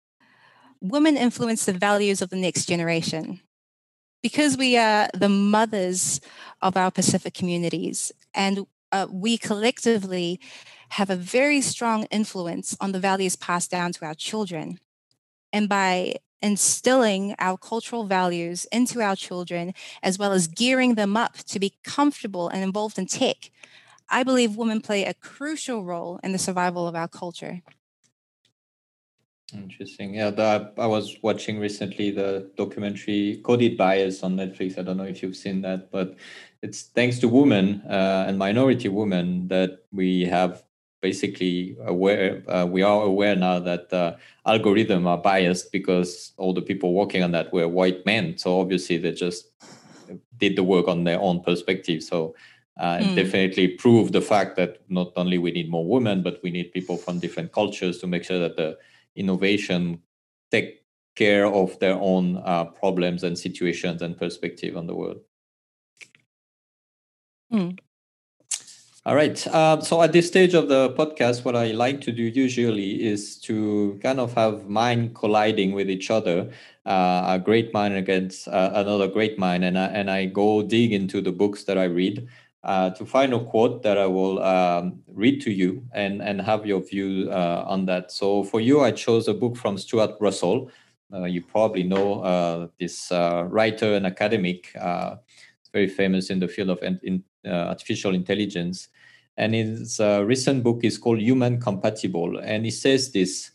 women 0.80 1.16
influence 1.16 1.64
the 1.64 1.72
values 1.72 2.20
of 2.20 2.30
the 2.30 2.36
next 2.36 2.66
generation. 2.66 3.40
Because 4.22 4.56
we 4.56 4.76
are 4.76 5.08
the 5.14 5.28
mothers 5.28 6.20
of 6.60 6.76
our 6.76 6.92
Pacific 6.92 7.34
communities 7.34 8.12
and 8.34 8.66
uh, 8.92 9.06
we 9.10 9.38
collectively 9.38 10.38
have 10.92 11.08
a 11.08 11.16
very 11.16 11.62
strong 11.62 12.04
influence 12.10 12.76
on 12.78 12.92
the 12.92 13.00
values 13.00 13.34
passed 13.34 13.70
down 13.70 13.92
to 13.94 14.04
our 14.04 14.14
children. 14.14 14.78
And 15.50 15.66
by 15.66 16.16
instilling 16.42 17.34
our 17.38 17.56
cultural 17.56 18.04
values 18.04 18.66
into 18.70 19.00
our 19.00 19.16
children, 19.16 19.72
as 20.02 20.18
well 20.18 20.32
as 20.32 20.46
gearing 20.46 20.96
them 20.96 21.16
up 21.16 21.38
to 21.38 21.58
be 21.58 21.72
comfortable 21.82 22.48
and 22.48 22.62
involved 22.62 22.98
in 22.98 23.06
tech, 23.06 23.50
I 24.10 24.22
believe 24.22 24.56
women 24.56 24.82
play 24.82 25.04
a 25.04 25.14
crucial 25.14 25.82
role 25.82 26.20
in 26.22 26.32
the 26.32 26.38
survival 26.38 26.86
of 26.86 26.94
our 26.94 27.08
culture. 27.08 27.62
Interesting. 29.54 30.14
Yeah, 30.14 30.30
the, 30.30 30.72
I 30.76 30.86
was 30.86 31.16
watching 31.22 31.58
recently 31.58 32.10
the 32.10 32.50
documentary 32.58 33.40
Coded 33.44 33.78
Bias 33.78 34.22
on 34.22 34.36
Netflix. 34.36 34.78
I 34.78 34.82
don't 34.82 34.98
know 34.98 35.04
if 35.04 35.22
you've 35.22 35.36
seen 35.36 35.62
that, 35.62 35.90
but 35.90 36.16
it's 36.60 36.82
thanks 36.82 37.18
to 37.20 37.28
women 37.28 37.82
uh, 37.88 38.26
and 38.28 38.38
minority 38.38 38.88
women 38.88 39.48
that 39.48 39.84
we 39.90 40.24
have 40.24 40.62
basically 41.02 41.76
aware. 41.84 42.42
Uh, 42.48 42.64
we 42.64 42.82
are 42.82 43.02
aware 43.02 43.36
now 43.36 43.58
that 43.58 43.92
uh, 43.92 44.14
algorithms 44.46 45.06
are 45.06 45.18
biased 45.18 45.70
because 45.72 46.32
all 46.38 46.54
the 46.54 46.62
people 46.62 46.94
working 46.94 47.22
on 47.22 47.32
that 47.32 47.52
were 47.52 47.68
white 47.68 48.06
men. 48.06 48.38
So 48.38 48.60
obviously 48.60 48.96
they 48.96 49.12
just 49.12 49.50
did 50.38 50.56
the 50.56 50.62
work 50.62 50.88
on 50.88 51.04
their 51.04 51.20
own 51.20 51.42
perspective. 51.42 52.02
So 52.02 52.34
uh, 52.78 52.98
mm. 52.98 53.14
definitely 53.14 53.68
prove 53.68 54.12
the 54.12 54.22
fact 54.22 54.56
that 54.56 54.80
not 54.88 55.12
only 55.16 55.36
we 55.36 55.50
need 55.50 55.68
more 55.68 55.86
women, 55.86 56.22
but 56.22 56.40
we 56.42 56.50
need 56.50 56.72
people 56.72 56.96
from 56.96 57.18
different 57.18 57.52
cultures 57.52 57.98
to 57.98 58.06
make 58.06 58.24
sure 58.24 58.38
that 58.38 58.56
the 58.56 58.78
innovation 59.14 60.00
take 60.50 60.82
care 61.14 61.46
of 61.46 61.78
their 61.80 61.96
own 62.00 62.40
uh, 62.44 62.64
problems 62.64 63.22
and 63.24 63.38
situations 63.38 64.00
and 64.00 64.16
perspective 64.16 64.76
on 64.76 64.86
the 64.86 64.94
world. 64.94 65.20
Mm. 67.52 67.78
All 69.04 69.16
right. 69.16 69.44
Uh, 69.48 69.80
so 69.80 70.00
at 70.00 70.12
this 70.12 70.28
stage 70.28 70.54
of 70.54 70.68
the 70.68 70.90
podcast, 70.90 71.44
what 71.44 71.56
I 71.56 71.72
like 71.72 72.00
to 72.02 72.12
do 72.12 72.22
usually 72.22 73.02
is 73.02 73.36
to 73.38 73.98
kind 74.00 74.20
of 74.20 74.32
have 74.34 74.68
mind 74.68 75.16
colliding 75.16 75.72
with 75.72 75.90
each 75.90 76.08
other, 76.08 76.48
uh, 76.86 77.24
a 77.26 77.40
great 77.44 77.74
mind 77.74 77.94
against 77.94 78.46
uh, 78.46 78.70
another 78.74 79.08
great 79.08 79.40
mind, 79.40 79.64
and 79.64 79.76
I, 79.76 79.86
and 79.86 80.08
I 80.08 80.26
go 80.26 80.62
dig 80.62 80.92
into 80.92 81.20
the 81.20 81.32
books 81.32 81.64
that 81.64 81.76
I 81.76 81.84
read 81.84 82.28
uh, 82.62 82.90
to 82.90 83.04
find 83.04 83.34
a 83.34 83.44
quote 83.44 83.82
that 83.82 83.98
I 83.98 84.06
will 84.06 84.40
um, 84.40 85.02
read 85.08 85.40
to 85.42 85.50
you 85.50 85.84
and, 85.92 86.22
and 86.22 86.40
have 86.40 86.64
your 86.64 86.80
view 86.80 87.28
uh, 87.28 87.64
on 87.66 87.86
that. 87.86 88.12
So 88.12 88.44
for 88.44 88.60
you, 88.60 88.82
I 88.82 88.92
chose 88.92 89.26
a 89.26 89.34
book 89.34 89.56
from 89.56 89.78
Stuart 89.78 90.12
Russell. 90.20 90.70
Uh, 91.12 91.24
you 91.24 91.42
probably 91.42 91.82
know 91.82 92.70
this 92.78 93.10
writer 93.10 93.94
and 93.96 94.06
academic, 94.06 94.72
very 95.72 95.88
famous 95.88 96.30
in 96.30 96.38
the 96.38 96.48
field 96.48 96.70
of 96.70 96.82
in, 96.82 97.00
in, 97.02 97.24
artificial 97.46 98.14
intelligence. 98.14 98.88
And 99.36 99.54
his 99.54 99.98
uh, 99.98 100.22
recent 100.24 100.62
book 100.62 100.84
is 100.84 100.98
called 100.98 101.20
Human 101.20 101.60
Compatible. 101.60 102.38
And 102.38 102.64
he 102.64 102.70
says 102.70 103.12
this 103.12 103.50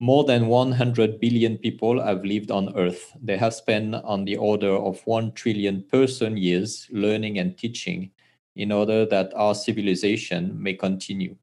more 0.00 0.24
than 0.24 0.48
100 0.48 1.20
billion 1.20 1.56
people 1.56 2.02
have 2.02 2.24
lived 2.24 2.50
on 2.50 2.76
Earth. 2.76 3.16
They 3.22 3.36
have 3.36 3.54
spent 3.54 3.94
on 3.94 4.24
the 4.24 4.36
order 4.36 4.72
of 4.72 5.00
1 5.06 5.32
trillion 5.32 5.82
person 5.84 6.36
years 6.36 6.88
learning 6.90 7.38
and 7.38 7.56
teaching 7.56 8.10
in 8.56 8.72
order 8.72 9.06
that 9.06 9.32
our 9.34 9.54
civilization 9.54 10.60
may 10.60 10.74
continue. 10.74 11.36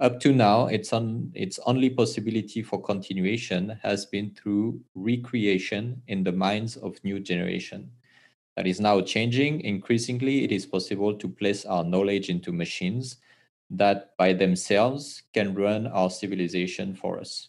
Up 0.00 0.18
to 0.20 0.32
now, 0.32 0.66
its, 0.66 0.92
on, 0.92 1.30
its 1.34 1.60
only 1.66 1.88
possibility 1.88 2.62
for 2.62 2.82
continuation 2.82 3.78
has 3.82 4.06
been 4.06 4.34
through 4.34 4.80
recreation 4.94 6.02
in 6.08 6.24
the 6.24 6.32
minds 6.32 6.76
of 6.76 7.02
new 7.04 7.20
generation. 7.20 7.90
That 8.56 8.66
is 8.66 8.80
now 8.80 9.00
changing. 9.00 9.60
Increasingly, 9.62 10.44
it 10.44 10.52
is 10.52 10.66
possible 10.66 11.14
to 11.14 11.28
place 11.28 11.64
our 11.64 11.84
knowledge 11.84 12.30
into 12.30 12.52
machines 12.52 13.16
that 13.70 14.16
by 14.16 14.32
themselves 14.32 15.22
can 15.32 15.54
run 15.54 15.86
our 15.88 16.10
civilization 16.10 16.94
for 16.94 17.18
us. 17.18 17.48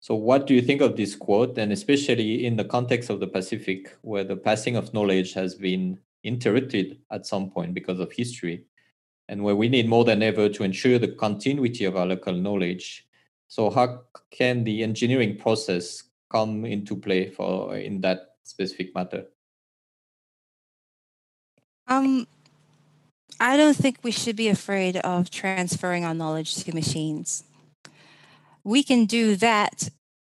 So, 0.00 0.14
what 0.14 0.46
do 0.46 0.54
you 0.54 0.62
think 0.62 0.80
of 0.80 0.96
this 0.96 1.16
quote, 1.16 1.58
and 1.58 1.72
especially 1.72 2.46
in 2.46 2.56
the 2.56 2.64
context 2.64 3.10
of 3.10 3.20
the 3.20 3.26
Pacific, 3.26 3.96
where 4.02 4.24
the 4.24 4.36
passing 4.36 4.76
of 4.76 4.94
knowledge 4.94 5.32
has 5.34 5.54
been 5.54 5.98
interrupted 6.22 6.98
at 7.10 7.26
some 7.26 7.50
point 7.50 7.74
because 7.74 7.98
of 7.98 8.12
history, 8.12 8.64
and 9.28 9.42
where 9.42 9.56
we 9.56 9.68
need 9.68 9.88
more 9.88 10.04
than 10.04 10.22
ever 10.22 10.48
to 10.48 10.62
ensure 10.62 10.98
the 10.98 11.08
continuity 11.08 11.84
of 11.84 11.96
our 11.96 12.06
local 12.06 12.34
knowledge. 12.34 13.06
So, 13.48 13.68
how 13.68 14.02
can 14.30 14.64
the 14.64 14.82
engineering 14.82 15.38
process 15.38 16.04
come 16.30 16.64
into 16.64 16.96
play 16.96 17.30
for 17.30 17.76
in 17.76 18.00
that 18.02 18.36
specific 18.44 18.94
matter? 18.94 19.26
Um, 21.88 22.26
I 23.38 23.56
don't 23.56 23.76
think 23.76 23.98
we 24.02 24.10
should 24.10 24.36
be 24.36 24.48
afraid 24.48 24.96
of 24.96 25.30
transferring 25.30 26.04
our 26.04 26.14
knowledge 26.14 26.54
to 26.56 26.74
machines. 26.74 27.44
We 28.64 28.82
can 28.82 29.04
do 29.04 29.36
that 29.36 29.88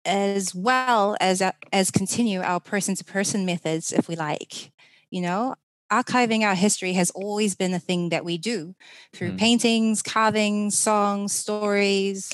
as 0.05 0.55
well 0.55 1.17
as 1.21 1.43
as 1.73 1.91
continue 1.91 2.41
our 2.41 2.61
person 2.61 2.95
to 2.97 3.05
person 3.05 3.45
methods 3.45 3.93
if 3.93 4.09
we 4.09 4.17
like. 4.17 4.73
You 5.11 5.21
know, 5.21 5.55
archiving 5.91 6.43
our 6.43 6.55
history 6.55 6.95
has 6.95 7.11
always 7.11 7.55
been 7.55 7.75
a 7.75 7.79
thing 7.79 8.09
that 8.09 8.25
we 8.25 8.39
do 8.39 8.75
through 9.13 9.33
mm. 9.33 9.39
paintings, 9.39 10.03
carvings, 10.03 10.79
songs, 10.79 11.33
stories, 11.33 12.33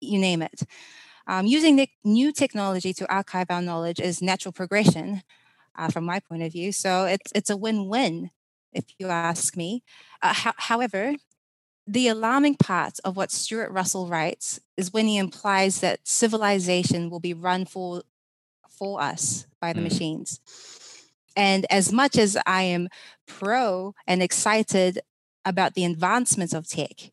you 0.00 0.18
name 0.18 0.42
it. 0.42 0.62
Um, 1.26 1.46
using 1.46 1.76
the 1.76 1.88
new 2.04 2.32
technology 2.32 2.92
to 2.94 3.10
archive 3.12 3.46
our 3.50 3.62
knowledge 3.62 4.00
is 4.00 4.20
natural 4.20 4.52
progression 4.52 5.22
uh, 5.76 5.88
from 5.88 6.04
my 6.04 6.20
point 6.20 6.42
of 6.42 6.52
view. 6.52 6.72
So 6.72 7.04
it's, 7.04 7.32
it's 7.34 7.50
a 7.50 7.56
win 7.56 7.88
win, 7.88 8.30
if 8.72 8.84
you 8.98 9.08
ask 9.08 9.56
me. 9.56 9.82
Uh, 10.22 10.34
ho- 10.34 10.52
however, 10.56 11.14
the 11.86 12.08
alarming 12.08 12.56
part 12.56 12.98
of 13.04 13.16
what 13.16 13.32
Stuart 13.32 13.70
Russell 13.70 14.06
writes 14.06 14.60
is 14.76 14.92
when 14.92 15.06
he 15.06 15.18
implies 15.18 15.80
that 15.80 16.00
civilization 16.04 17.10
will 17.10 17.20
be 17.20 17.34
run 17.34 17.64
for, 17.64 18.02
for 18.68 19.00
us 19.00 19.46
by 19.60 19.72
the 19.72 19.80
mm. 19.80 19.84
machines. 19.84 20.40
And 21.36 21.66
as 21.70 21.92
much 21.92 22.16
as 22.16 22.36
I 22.46 22.62
am 22.62 22.88
pro 23.26 23.94
and 24.06 24.22
excited 24.22 25.00
about 25.44 25.74
the 25.74 25.84
advancements 25.84 26.52
of 26.52 26.68
tech, 26.68 27.10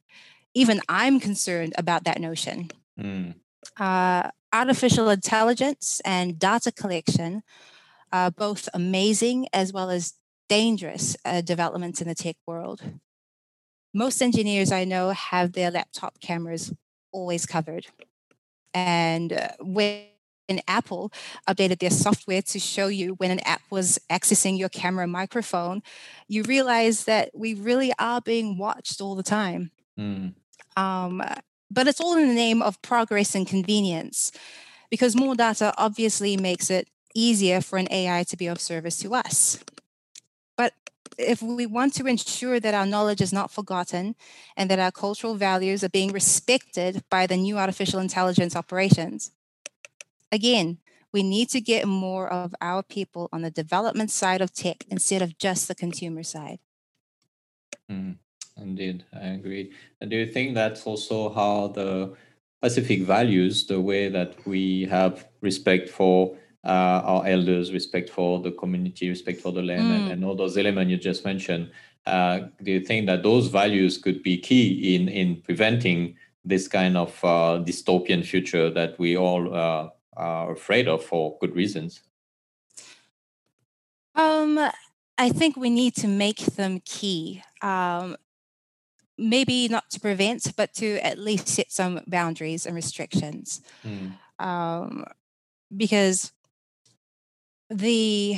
even 0.54 0.82
I'm 0.90 1.20
concerned 1.20 1.74
about 1.78 2.04
that 2.04 2.20
notion. 2.20 2.70
Mm. 3.00 3.36
Uh, 3.78 4.30
artificial 4.52 5.10
intelligence 5.10 6.02
and 6.06 6.38
data 6.38 6.72
collection 6.72 7.44
are 8.12 8.32
both 8.32 8.68
amazing 8.74 9.48
as 9.54 9.72
well 9.72 9.90
as 9.90 10.14
dangerous 10.50 11.16
uh, 11.24 11.42
developments 11.42 12.02
in 12.02 12.08
the 12.08 12.16
tech 12.16 12.36
world. 12.46 12.82
Most 13.94 14.22
engineers 14.22 14.72
I 14.72 14.84
know 14.84 15.12
have 15.12 15.54
their 15.54 15.72
laptop 15.72 16.20
cameras 16.20 16.74
always 17.12 17.46
covered. 17.46 17.88
And 18.74 19.34
uh, 19.34 19.50
when 19.60 20.06
Apple 20.68 21.12
updated 21.48 21.80
their 21.80 21.90
software 21.90 22.42
to 22.42 22.60
show 22.60 22.88
you 22.88 23.14
when 23.16 23.32
an 23.32 23.40
app 23.42 23.62
was 23.70 24.00
accessing 24.12 24.58
your 24.58 24.70
camera 24.70 25.08
microphone, 25.08 25.82
you 26.28 26.44
realize 26.44 27.06
that 27.06 27.32
we 27.34 27.54
really 27.54 27.92
are 27.98 28.22
being 28.22 28.58
watched 28.58 29.02
all 29.02 29.16
the 29.16 29.24
time. 29.24 29.72
Mm. 29.98 30.34
Um, 30.78 31.24
but 31.72 31.88
it's 31.88 32.02
all 32.02 32.18
in 32.18 32.28
the 32.28 32.34
name 32.34 32.62
of 32.62 32.82
progress 32.82 33.36
and 33.36 33.48
convenience 33.48 34.32
because 34.90 35.16
more 35.16 35.36
data 35.36 35.74
obviously 35.78 36.36
makes 36.38 36.70
it 36.70 36.90
easier 37.16 37.62
for 37.62 37.78
an 37.78 37.88
AI 37.92 38.24
to 38.24 38.38
be 38.38 38.48
of 38.48 38.60
service 38.60 38.98
to 38.98 39.14
us. 39.14 39.60
But 40.60 40.74
if 41.18 41.42
we 41.42 41.66
want 41.66 41.94
to 41.94 42.06
ensure 42.06 42.60
that 42.60 42.74
our 42.74 42.86
knowledge 42.86 43.22
is 43.22 43.32
not 43.32 43.50
forgotten 43.50 44.16
and 44.58 44.70
that 44.70 44.78
our 44.78 44.92
cultural 44.92 45.36
values 45.36 45.86
are 45.86 45.96
being 46.00 46.12
respected 46.12 47.02
by 47.10 47.28
the 47.28 47.38
new 47.38 47.58
artificial 47.58 48.02
intelligence 48.02 48.58
operations, 48.58 49.32
again, 50.34 50.80
we 51.14 51.24
need 51.24 51.48
to 51.52 51.62
get 51.62 51.88
more 51.88 52.28
of 52.28 52.54
our 52.60 52.84
people 52.84 53.30
on 53.32 53.42
the 53.42 53.50
development 53.50 54.12
side 54.12 54.42
of 54.42 54.54
tech 54.54 54.84
instead 54.90 55.22
of 55.22 55.38
just 55.38 55.70
the 55.70 55.76
consumer 55.76 56.24
side. 56.24 56.60
Mm, 57.90 58.18
indeed, 58.58 59.06
I 59.14 59.28
agree. 59.40 59.72
And 60.02 60.10
do 60.10 60.18
you 60.18 60.28
think 60.28 60.56
that's 60.56 60.86
also 60.86 61.34
how 61.34 61.70
the 61.70 62.18
Pacific 62.62 63.04
values, 63.04 63.66
the 63.66 63.80
way 63.80 64.10
that 64.10 64.46
we 64.46 64.88
have 64.92 65.26
respect 65.40 65.88
for 65.88 66.36
uh, 66.66 67.02
our 67.06 67.26
elders, 67.26 67.72
respect 67.72 68.10
for 68.10 68.42
the 68.42 68.52
community, 68.52 69.10
respect 69.10 69.40
for 69.42 69.52
the 69.52 69.62
land, 69.62 69.84
mm. 69.84 69.96
and, 69.96 70.12
and, 70.12 70.26
all 70.26 70.36
those 70.36 70.58
elements 70.58 70.92
you 70.92 70.98
just 70.98 71.24
mentioned. 71.24 71.72
Uh, 72.06 72.48
do 72.64 72.72
you 72.72 72.82
think 72.82 73.06
that 73.06 73.24
those 73.24 73.48
values 73.48 73.98
could 73.98 74.22
be 74.24 74.38
key 74.38 74.96
in 74.96 75.08
in 75.08 75.42
preventing 75.42 76.16
this 76.44 76.68
kind 76.68 76.98
of 76.98 77.24
uh, 77.24 77.62
dystopian 77.64 78.26
future 78.26 78.70
that 78.70 78.98
we 79.00 79.16
all 79.16 79.54
uh, 79.54 79.90
are 80.18 80.52
afraid 80.52 80.88
of 80.88 81.04
for 81.04 81.38
good 81.40 81.56
reasons? 81.56 82.02
Um, 84.16 84.60
I 85.18 85.30
think 85.30 85.56
we 85.56 85.70
need 85.70 85.96
to 85.96 86.08
make 86.08 86.40
them 86.40 86.82
key. 86.84 87.44
Um, 87.62 88.18
maybe 89.18 89.68
not 89.68 89.90
to 89.92 90.00
prevent, 90.00 90.56
but 90.56 90.74
to 90.74 90.98
at 91.06 91.20
least 91.20 91.48
set 91.48 91.72
some 91.72 92.02
boundaries 92.08 92.66
and 92.66 92.76
restrictions. 92.76 93.62
Mm. 93.86 94.14
Um, 94.44 95.06
because 95.76 96.32
the 97.70 98.38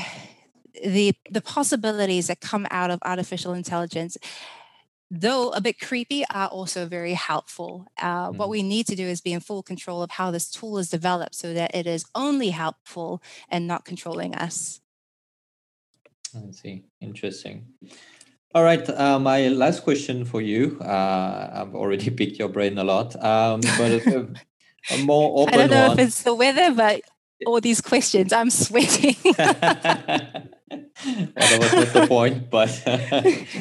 the 0.83 1.13
the 1.29 1.41
possibilities 1.41 2.27
that 2.27 2.39
come 2.41 2.67
out 2.71 2.91
of 2.91 2.99
artificial 3.03 3.53
intelligence 3.53 4.17
though 5.11 5.49
a 5.49 5.59
bit 5.59 5.77
creepy 5.79 6.23
are 6.33 6.47
also 6.47 6.85
very 6.85 7.13
helpful. 7.13 7.85
Uh, 8.01 8.29
mm. 8.29 8.37
what 8.37 8.47
we 8.47 8.63
need 8.63 8.87
to 8.87 8.95
do 8.95 9.05
is 9.05 9.19
be 9.19 9.33
in 9.33 9.41
full 9.41 9.61
control 9.61 10.01
of 10.01 10.11
how 10.11 10.31
this 10.31 10.49
tool 10.49 10.77
is 10.77 10.89
developed 10.89 11.35
so 11.35 11.53
that 11.53 11.75
it 11.75 11.85
is 11.85 12.05
only 12.15 12.51
helpful 12.51 13.21
and 13.49 13.67
not 13.67 13.83
controlling 13.83 14.33
us. 14.33 14.79
I 16.33 16.51
see. 16.51 16.85
Interesting. 17.01 17.65
All 18.55 18.63
right 18.63 18.89
uh, 18.89 19.19
my 19.19 19.49
last 19.49 19.83
question 19.83 20.23
for 20.23 20.41
you. 20.41 20.79
Uh, 20.79 21.49
i've 21.53 21.75
already 21.75 22.09
picked 22.19 22.37
your 22.39 22.49
brain 22.49 22.77
a 22.77 22.83
lot 22.83 23.21
um, 23.21 23.59
but 23.77 23.91
a, 23.91 24.27
a 24.91 24.97
more 25.03 25.41
open 25.41 25.53
i 25.53 25.57
don't 25.57 25.71
know 25.71 25.87
one. 25.89 25.99
if 25.99 26.07
it's 26.07 26.23
the 26.23 26.33
weather 26.33 26.73
but 26.73 27.01
all 27.45 27.61
these 27.61 27.81
questions. 27.81 28.33
I'm 28.33 28.49
sweating. 28.49 29.15
that 29.25 30.49
was 31.59 31.73
not 31.73 31.93
the 31.93 32.07
point, 32.07 32.49
but 32.49 32.81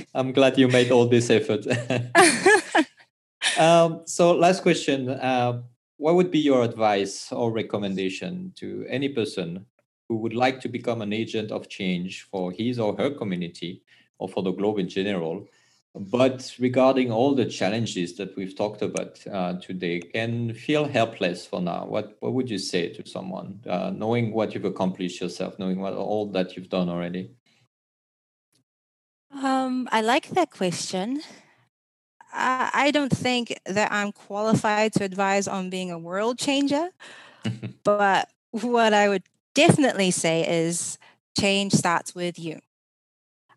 I'm 0.15 0.33
glad 0.33 0.59
you 0.59 0.69
made 0.69 0.91
all 0.91 1.07
this 1.07 1.31
effort. 1.31 1.67
um, 3.59 4.03
so, 4.07 4.33
last 4.33 4.63
question 4.63 5.09
uh, 5.09 5.63
What 5.97 6.15
would 6.15 6.31
be 6.31 6.39
your 6.39 6.63
advice 6.63 7.33
or 7.33 7.53
recommendation 7.53 8.53
to 8.57 8.87
any 8.89 9.09
person 9.09 9.67
who 10.09 10.17
would 10.17 10.35
like 10.35 10.61
to 10.61 10.69
become 10.69 11.03
an 11.03 11.13
agent 11.13 11.51
of 11.51 11.69
change 11.69 12.27
for 12.31 12.53
his 12.53 12.79
or 12.79 12.97
her 12.97 13.11
community 13.11 13.83
or 14.19 14.29
for 14.29 14.43
the 14.43 14.53
globe 14.53 14.79
in 14.79 14.89
general? 14.89 15.47
But 15.95 16.55
regarding 16.59 17.11
all 17.11 17.35
the 17.35 17.47
challenges 17.47 18.17
that 18.17 18.37
we've 18.37 18.57
talked 18.57 18.81
about 18.81 19.27
uh, 19.27 19.55
today 19.55 20.01
can 20.01 20.55
feel 20.55 20.87
helpless 20.87 21.45
for 21.47 21.61
now. 21.61 21.85
What 21.87 22.17
what 22.21 22.33
would 22.33 22.49
you 22.49 22.59
say 22.59 22.93
to 22.93 23.07
someone 23.07 23.61
uh, 23.67 23.91
knowing 23.91 24.33
what 24.33 24.55
you've 24.55 24.65
accomplished 24.65 25.21
yourself 25.21 25.59
knowing 25.59 25.81
what 25.81 25.95
all 25.95 26.27
that 26.31 26.57
you've 26.57 26.69
done 26.69 26.89
already? 26.89 27.33
Um, 29.33 29.89
i 29.91 30.01
like 30.01 30.29
that 30.31 30.51
question. 30.51 31.23
I, 32.33 32.71
I 32.73 32.91
don't 32.93 33.13
think 33.13 33.59
that 33.67 33.91
i'm 33.91 34.13
qualified 34.13 34.93
to 34.95 35.05
advise 35.05 35.49
on 35.49 35.69
being 35.69 35.91
a 35.91 35.99
world 35.99 36.39
changer 36.39 36.91
but 37.85 38.29
what 38.53 38.95
i 38.95 39.09
would 39.09 39.25
definitely 39.55 40.13
say 40.13 40.47
is 40.49 40.97
change 41.37 41.73
starts 41.73 42.15
with 42.15 42.39
you 42.39 42.61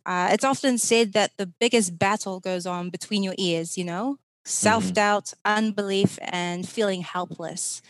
uh, 0.06 0.30
it's 0.32 0.44
often 0.44 0.78
said 0.78 1.14
that 1.14 1.32
the 1.38 1.46
biggest 1.46 1.98
battle 1.98 2.40
goes 2.40 2.66
on 2.66 2.90
between 2.90 3.24
your 3.24 3.36
ears, 3.38 3.78
you 3.78 3.86
know, 3.86 4.18
self 4.44 4.94
doubt, 4.94 5.26
mm-hmm. 5.26 5.58
unbelief, 5.58 6.20
and 6.22 6.68
feeling 6.68 7.02
helpless. 7.02 7.82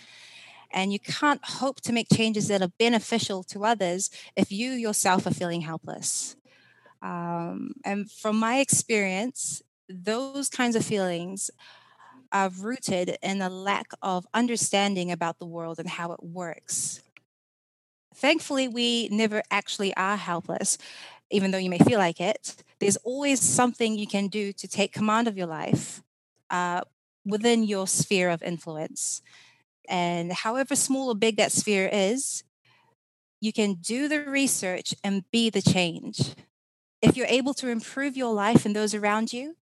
And 0.72 0.92
you 0.92 1.00
can't 1.00 1.42
hope 1.44 1.82
to 1.82 1.94
make 1.94 2.08
changes 2.12 2.48
that 2.48 2.62
are 2.62 2.72
beneficial 2.80 3.44
to 3.44 3.64
others 3.64 4.10
if 4.36 4.52
you 4.52 4.72
yourself 4.72 5.28
are 5.28 5.34
feeling 5.34 5.62
helpless. 5.62 6.36
Um, 7.02 7.74
and 7.86 8.10
from 8.10 8.38
my 8.38 8.60
experience, 8.60 9.62
those 9.88 10.50
kinds 10.50 10.76
of 10.76 10.86
feelings 10.86 11.52
are 12.32 12.50
rooted 12.50 13.18
in 13.22 13.42
a 13.42 13.50
lack 13.50 13.92
of 14.02 14.26
understanding 14.34 15.12
about 15.12 15.38
the 15.38 15.46
world 15.46 15.78
and 15.80 15.90
how 15.90 16.12
it 16.12 16.24
works. 16.24 17.04
Thankfully, 18.16 18.68
we 18.68 19.10
never 19.10 19.44
actually 19.52 19.96
are 19.96 20.18
helpless 20.18 20.78
even 21.34 21.52
though 21.52 21.58
you 21.58 21.70
may 21.70 21.80
feel 21.80 22.00
like 22.00 22.22
it, 22.22 22.64
there's 22.80 22.98
always 22.98 23.42
something 23.42 23.98
you 23.98 24.08
can 24.08 24.28
do 24.28 24.54
to 24.54 24.68
take 24.68 24.94
command 24.94 25.28
of 25.28 25.38
your 25.38 25.48
life 25.48 26.04
uh, 26.52 26.82
within 27.26 27.64
your 27.64 27.88
sphere 27.88 28.30
of 28.30 28.44
influence. 28.44 29.22
And 29.90 30.32
however 30.32 30.76
small 30.76 31.10
or 31.10 31.16
big 31.16 31.38
that 31.38 31.52
sphere 31.52 31.90
is, 31.92 32.44
you 33.42 33.52
can 33.52 33.74
do 33.74 34.08
the 34.08 34.22
research 34.22 34.94
and 35.04 35.30
be 35.32 35.50
the 35.50 35.62
change. 35.62 36.36
If 37.02 37.18
you're 37.18 37.28
able 37.28 37.54
to 37.56 37.68
improve 37.68 38.16
your 38.16 38.34
life 38.34 38.66
and 38.66 38.76
those 38.76 38.94
around 38.94 39.34
you, 39.34 39.58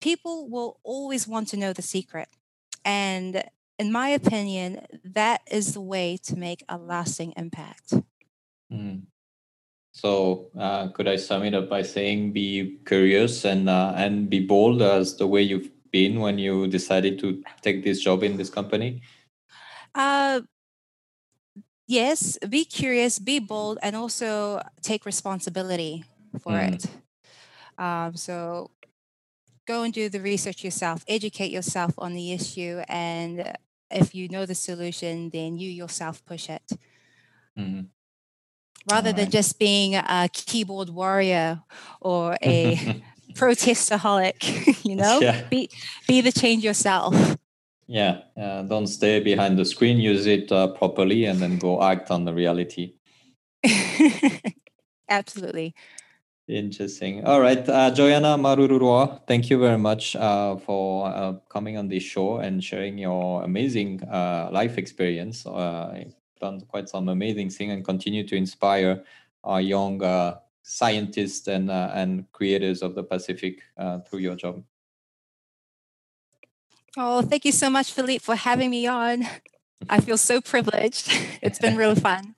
people 0.00 0.48
will 0.48 0.78
always 0.84 1.26
want 1.26 1.48
to 1.48 1.56
know 1.56 1.72
the 1.72 1.82
secret. 1.82 2.28
And 2.84 3.42
in 3.78 3.92
my 3.92 4.08
opinion, 4.08 4.86
that 5.04 5.42
is 5.50 5.74
the 5.74 5.80
way 5.80 6.16
to 6.22 6.36
make 6.36 6.64
a 6.68 6.78
lasting 6.78 7.34
impact. 7.36 7.92
Mm. 8.72 9.02
So 9.96 10.50
uh, 10.60 10.88
could 10.88 11.08
I 11.08 11.16
sum 11.16 11.42
it 11.44 11.54
up 11.54 11.70
by 11.70 11.80
saying 11.80 12.32
be 12.32 12.76
curious 12.84 13.46
and 13.46 13.64
uh, 13.70 13.94
and 13.96 14.28
be 14.28 14.44
bold 14.44 14.82
as 14.82 15.16
the 15.16 15.26
way 15.26 15.40
you've 15.40 15.70
been 15.90 16.20
when 16.20 16.36
you 16.36 16.68
decided 16.68 17.18
to 17.20 17.42
take 17.62 17.82
this 17.82 18.04
job 18.04 18.22
in 18.22 18.36
this 18.36 18.50
company? 18.50 19.00
Uh, 19.94 20.42
yes, 21.88 22.36
be 22.46 22.66
curious, 22.66 23.18
be 23.18 23.38
bold, 23.38 23.78
and 23.80 23.96
also 23.96 24.60
take 24.82 25.06
responsibility 25.06 26.04
for 26.44 26.52
mm. 26.52 26.74
it. 26.74 26.84
Um, 27.80 28.16
so 28.16 28.72
go 29.66 29.82
and 29.82 29.94
do 29.94 30.10
the 30.10 30.20
research 30.20 30.62
yourself, 30.62 31.06
educate 31.08 31.50
yourself 31.50 31.94
on 31.96 32.12
the 32.12 32.32
issue, 32.32 32.82
and 32.86 33.56
if 33.90 34.14
you 34.14 34.28
know 34.28 34.44
the 34.44 34.54
solution, 34.54 35.30
then 35.30 35.56
you 35.56 35.70
yourself 35.70 36.22
push 36.26 36.50
it. 36.50 36.68
Mm-hmm 37.56 37.95
rather 38.86 39.08
right. 39.08 39.16
than 39.16 39.30
just 39.30 39.58
being 39.58 39.94
a 39.94 40.28
keyboard 40.32 40.90
warrior 40.90 41.62
or 42.00 42.36
a 42.42 43.02
protestaholic 43.34 44.84
you 44.84 44.96
know? 44.96 45.20
Yeah. 45.20 45.42
be 45.50 45.70
be 46.08 46.20
the 46.20 46.32
change 46.32 46.64
yourself. 46.64 47.14
Yeah 47.86 48.22
uh, 48.40 48.62
don't 48.62 48.86
stay 48.86 49.20
behind 49.20 49.58
the 49.58 49.64
screen. 49.64 49.98
Use 49.98 50.26
it 50.26 50.50
uh, 50.50 50.68
properly 50.68 51.24
and 51.24 51.40
then 51.40 51.58
go 51.58 51.82
act 51.82 52.10
on 52.10 52.24
the 52.24 52.32
reality. 52.32 52.94
Absolutely. 55.08 55.74
Interesting. 56.48 57.24
All 57.24 57.40
right 57.40 57.68
uh, 57.68 57.90
joyana 57.90 58.38
marururua 58.38 59.20
thank 59.26 59.50
you 59.50 59.58
very 59.58 59.78
much 59.78 60.14
uh, 60.16 60.56
for 60.56 61.08
uh, 61.08 61.32
coming 61.48 61.76
on 61.76 61.88
this 61.88 62.04
show 62.04 62.38
and 62.38 62.62
sharing 62.62 62.98
your 62.98 63.42
amazing 63.42 64.02
uh, 64.04 64.48
life 64.52 64.78
experience 64.78 65.44
uh, 65.46 66.04
done 66.40 66.60
quite 66.62 66.88
some 66.88 67.08
amazing 67.08 67.50
thing 67.50 67.70
and 67.70 67.84
continue 67.84 68.26
to 68.26 68.36
inspire 68.36 69.04
our 69.44 69.60
young 69.60 70.02
uh, 70.02 70.38
scientists 70.62 71.46
and 71.48 71.70
uh, 71.70 71.90
and 71.94 72.30
creators 72.32 72.82
of 72.82 72.94
the 72.94 73.02
Pacific 73.02 73.62
uh, 73.78 74.00
through 74.00 74.20
your 74.20 74.36
job. 74.36 74.62
Oh, 76.96 77.22
thank 77.22 77.44
you 77.44 77.52
so 77.52 77.68
much, 77.68 77.92
Philippe, 77.92 78.24
for 78.24 78.36
having 78.36 78.70
me 78.70 78.86
on. 78.86 79.26
I 79.88 80.00
feel 80.00 80.16
so 80.16 80.40
privileged. 80.40 81.12
It's 81.42 81.58
been 81.58 81.76
real 81.82 81.94
fun. 81.94 82.34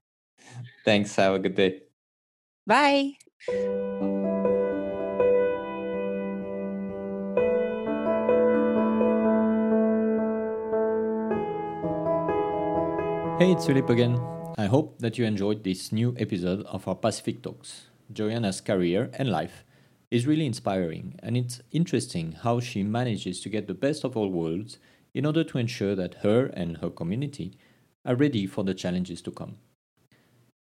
Thanks. 0.85 1.15
Have 1.17 1.35
a 1.35 1.39
good 1.39 1.55
day. 1.55 1.83
Bye. 2.67 3.19
Hey, 13.39 13.53
it's 13.53 13.67
Philip 13.67 13.89
again. 13.89 14.19
I 14.59 14.67
hope 14.67 14.99
that 14.99 15.17
you 15.17 15.25
enjoyed 15.25 15.63
this 15.63 15.93
new 15.93 16.13
episode 16.19 16.67
of 16.67 16.89
our 16.89 16.97
Pacific 16.97 17.41
Talks. 17.41 17.87
Joanna's 18.13 18.61
career 18.61 19.11
and 19.13 19.31
life 19.31 19.63
is 20.11 20.27
really 20.27 20.45
inspiring, 20.45 21.15
and 21.23 21.37
it's 21.37 21.61
interesting 21.71 22.33
how 22.33 22.59
she 22.59 22.83
manages 22.83 23.41
to 23.43 23.49
get 23.49 23.69
the 23.69 23.75
best 23.75 24.03
of 24.03 24.17
all 24.17 24.29
worlds 24.29 24.79
in 25.15 25.25
order 25.25 25.45
to 25.45 25.59
ensure 25.59 25.95
that 25.95 26.15
her 26.25 26.47
and 26.47 26.79
her 26.79 26.91
community 26.91 27.57
are 28.05 28.17
ready 28.17 28.45
for 28.45 28.65
the 28.65 28.75
challenges 28.75 29.23
to 29.23 29.31
come. 29.31 29.59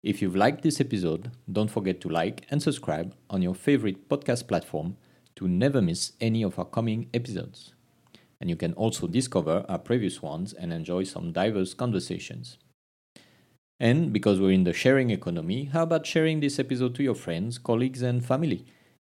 If 0.02 0.20
you've 0.20 0.36
liked 0.36 0.62
this 0.62 0.78
episode, 0.78 1.30
don't 1.50 1.70
forget 1.70 2.02
to 2.02 2.10
like 2.10 2.44
and 2.50 2.62
subscribe 2.62 3.14
on 3.30 3.40
your 3.40 3.54
favorite 3.54 4.10
podcast 4.10 4.46
platform 4.46 4.98
to 5.36 5.48
never 5.48 5.80
miss 5.80 6.12
any 6.20 6.42
of 6.42 6.58
our 6.58 6.66
coming 6.66 7.08
episodes 7.14 7.72
and 8.40 8.48
you 8.48 8.56
can 8.56 8.72
also 8.74 9.06
discover 9.06 9.64
our 9.68 9.78
previous 9.78 10.22
ones 10.22 10.52
and 10.52 10.72
enjoy 10.72 11.04
some 11.04 11.32
diverse 11.32 11.74
conversations. 11.74 12.58
And 13.80 14.12
because 14.12 14.40
we're 14.40 14.52
in 14.52 14.64
the 14.64 14.72
sharing 14.72 15.10
economy, 15.10 15.64
how 15.72 15.84
about 15.84 16.06
sharing 16.06 16.40
this 16.40 16.58
episode 16.58 16.94
to 16.96 17.02
your 17.02 17.14
friends, 17.14 17.58
colleagues, 17.58 18.02
and 18.02 18.24
family 18.24 18.64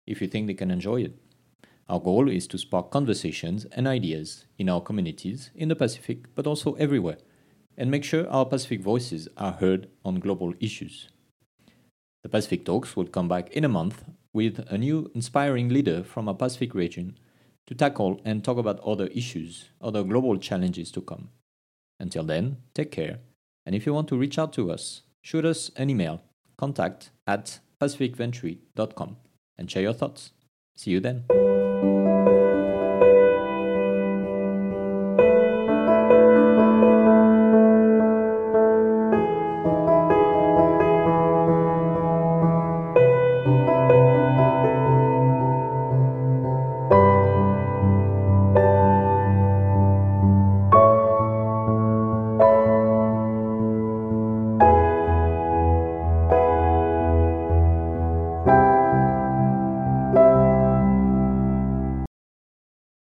if 0.08 0.22
you 0.22 0.28
think 0.28 0.48
they 0.48 0.54
can 0.54 0.72
enjoy 0.72 1.02
it? 1.02 1.18
Our 1.90 2.00
goal 2.00 2.30
is 2.30 2.48
to 2.48 2.58
spark 2.58 2.90
conversations 2.90 3.66
and 3.74 3.86
ideas 3.86 4.46
in 4.58 4.70
our 4.70 4.80
communities 4.80 5.52
in 5.56 5.68
the 5.68 5.76
Pacific, 5.76 6.34
but 6.36 6.48
also 6.48 6.74
everywhere, 6.76 7.18
and 7.78 7.92
make 7.92 8.06
sure 8.06 8.30
our 8.30 8.46
Pacific 8.46 8.80
voices 8.80 9.28
are 9.36 9.52
heard 9.52 9.90
on 10.06 10.22
global 10.22 10.54
issues. 10.62 11.10
The 12.24 12.30
Pacific 12.30 12.64
Talks 12.64 12.96
will 12.96 13.08
come 13.08 13.28
back 13.28 13.50
in 13.52 13.66
a 13.66 13.70
month 13.70 14.06
with 14.32 14.60
a 14.70 14.78
new 14.78 15.12
inspiring 15.14 15.68
leader 15.68 16.02
from 16.02 16.30
our 16.30 16.36
Pacific 16.36 16.74
region 16.74 17.18
to 17.68 17.76
tackle 17.76 18.22
and 18.26 18.44
talk 18.44 18.58
about 18.58 18.80
other 18.82 19.08
issues, 19.08 19.70
other 19.82 20.04
global 20.04 20.38
challenges 20.38 20.92
to 20.92 21.02
come. 21.02 21.30
Until 22.00 22.24
then, 22.24 22.58
take 22.74 22.92
care. 22.92 23.20
And 23.66 23.76
if 23.76 23.86
you 23.86 23.94
want 23.94 24.08
to 24.10 24.18
reach 24.18 24.40
out 24.40 24.54
to 24.54 24.72
us, 24.72 25.02
shoot 25.22 25.46
us 25.46 25.72
an 25.76 25.90
email 25.90 26.22
contact 26.58 27.12
at 27.26 27.60
pacificventure.com 27.80 29.18
and 29.58 29.70
share 29.70 29.84
your 29.84 29.94
thoughts. 29.94 30.32
See 30.76 30.92
you 30.92 31.00
then. 31.00 31.26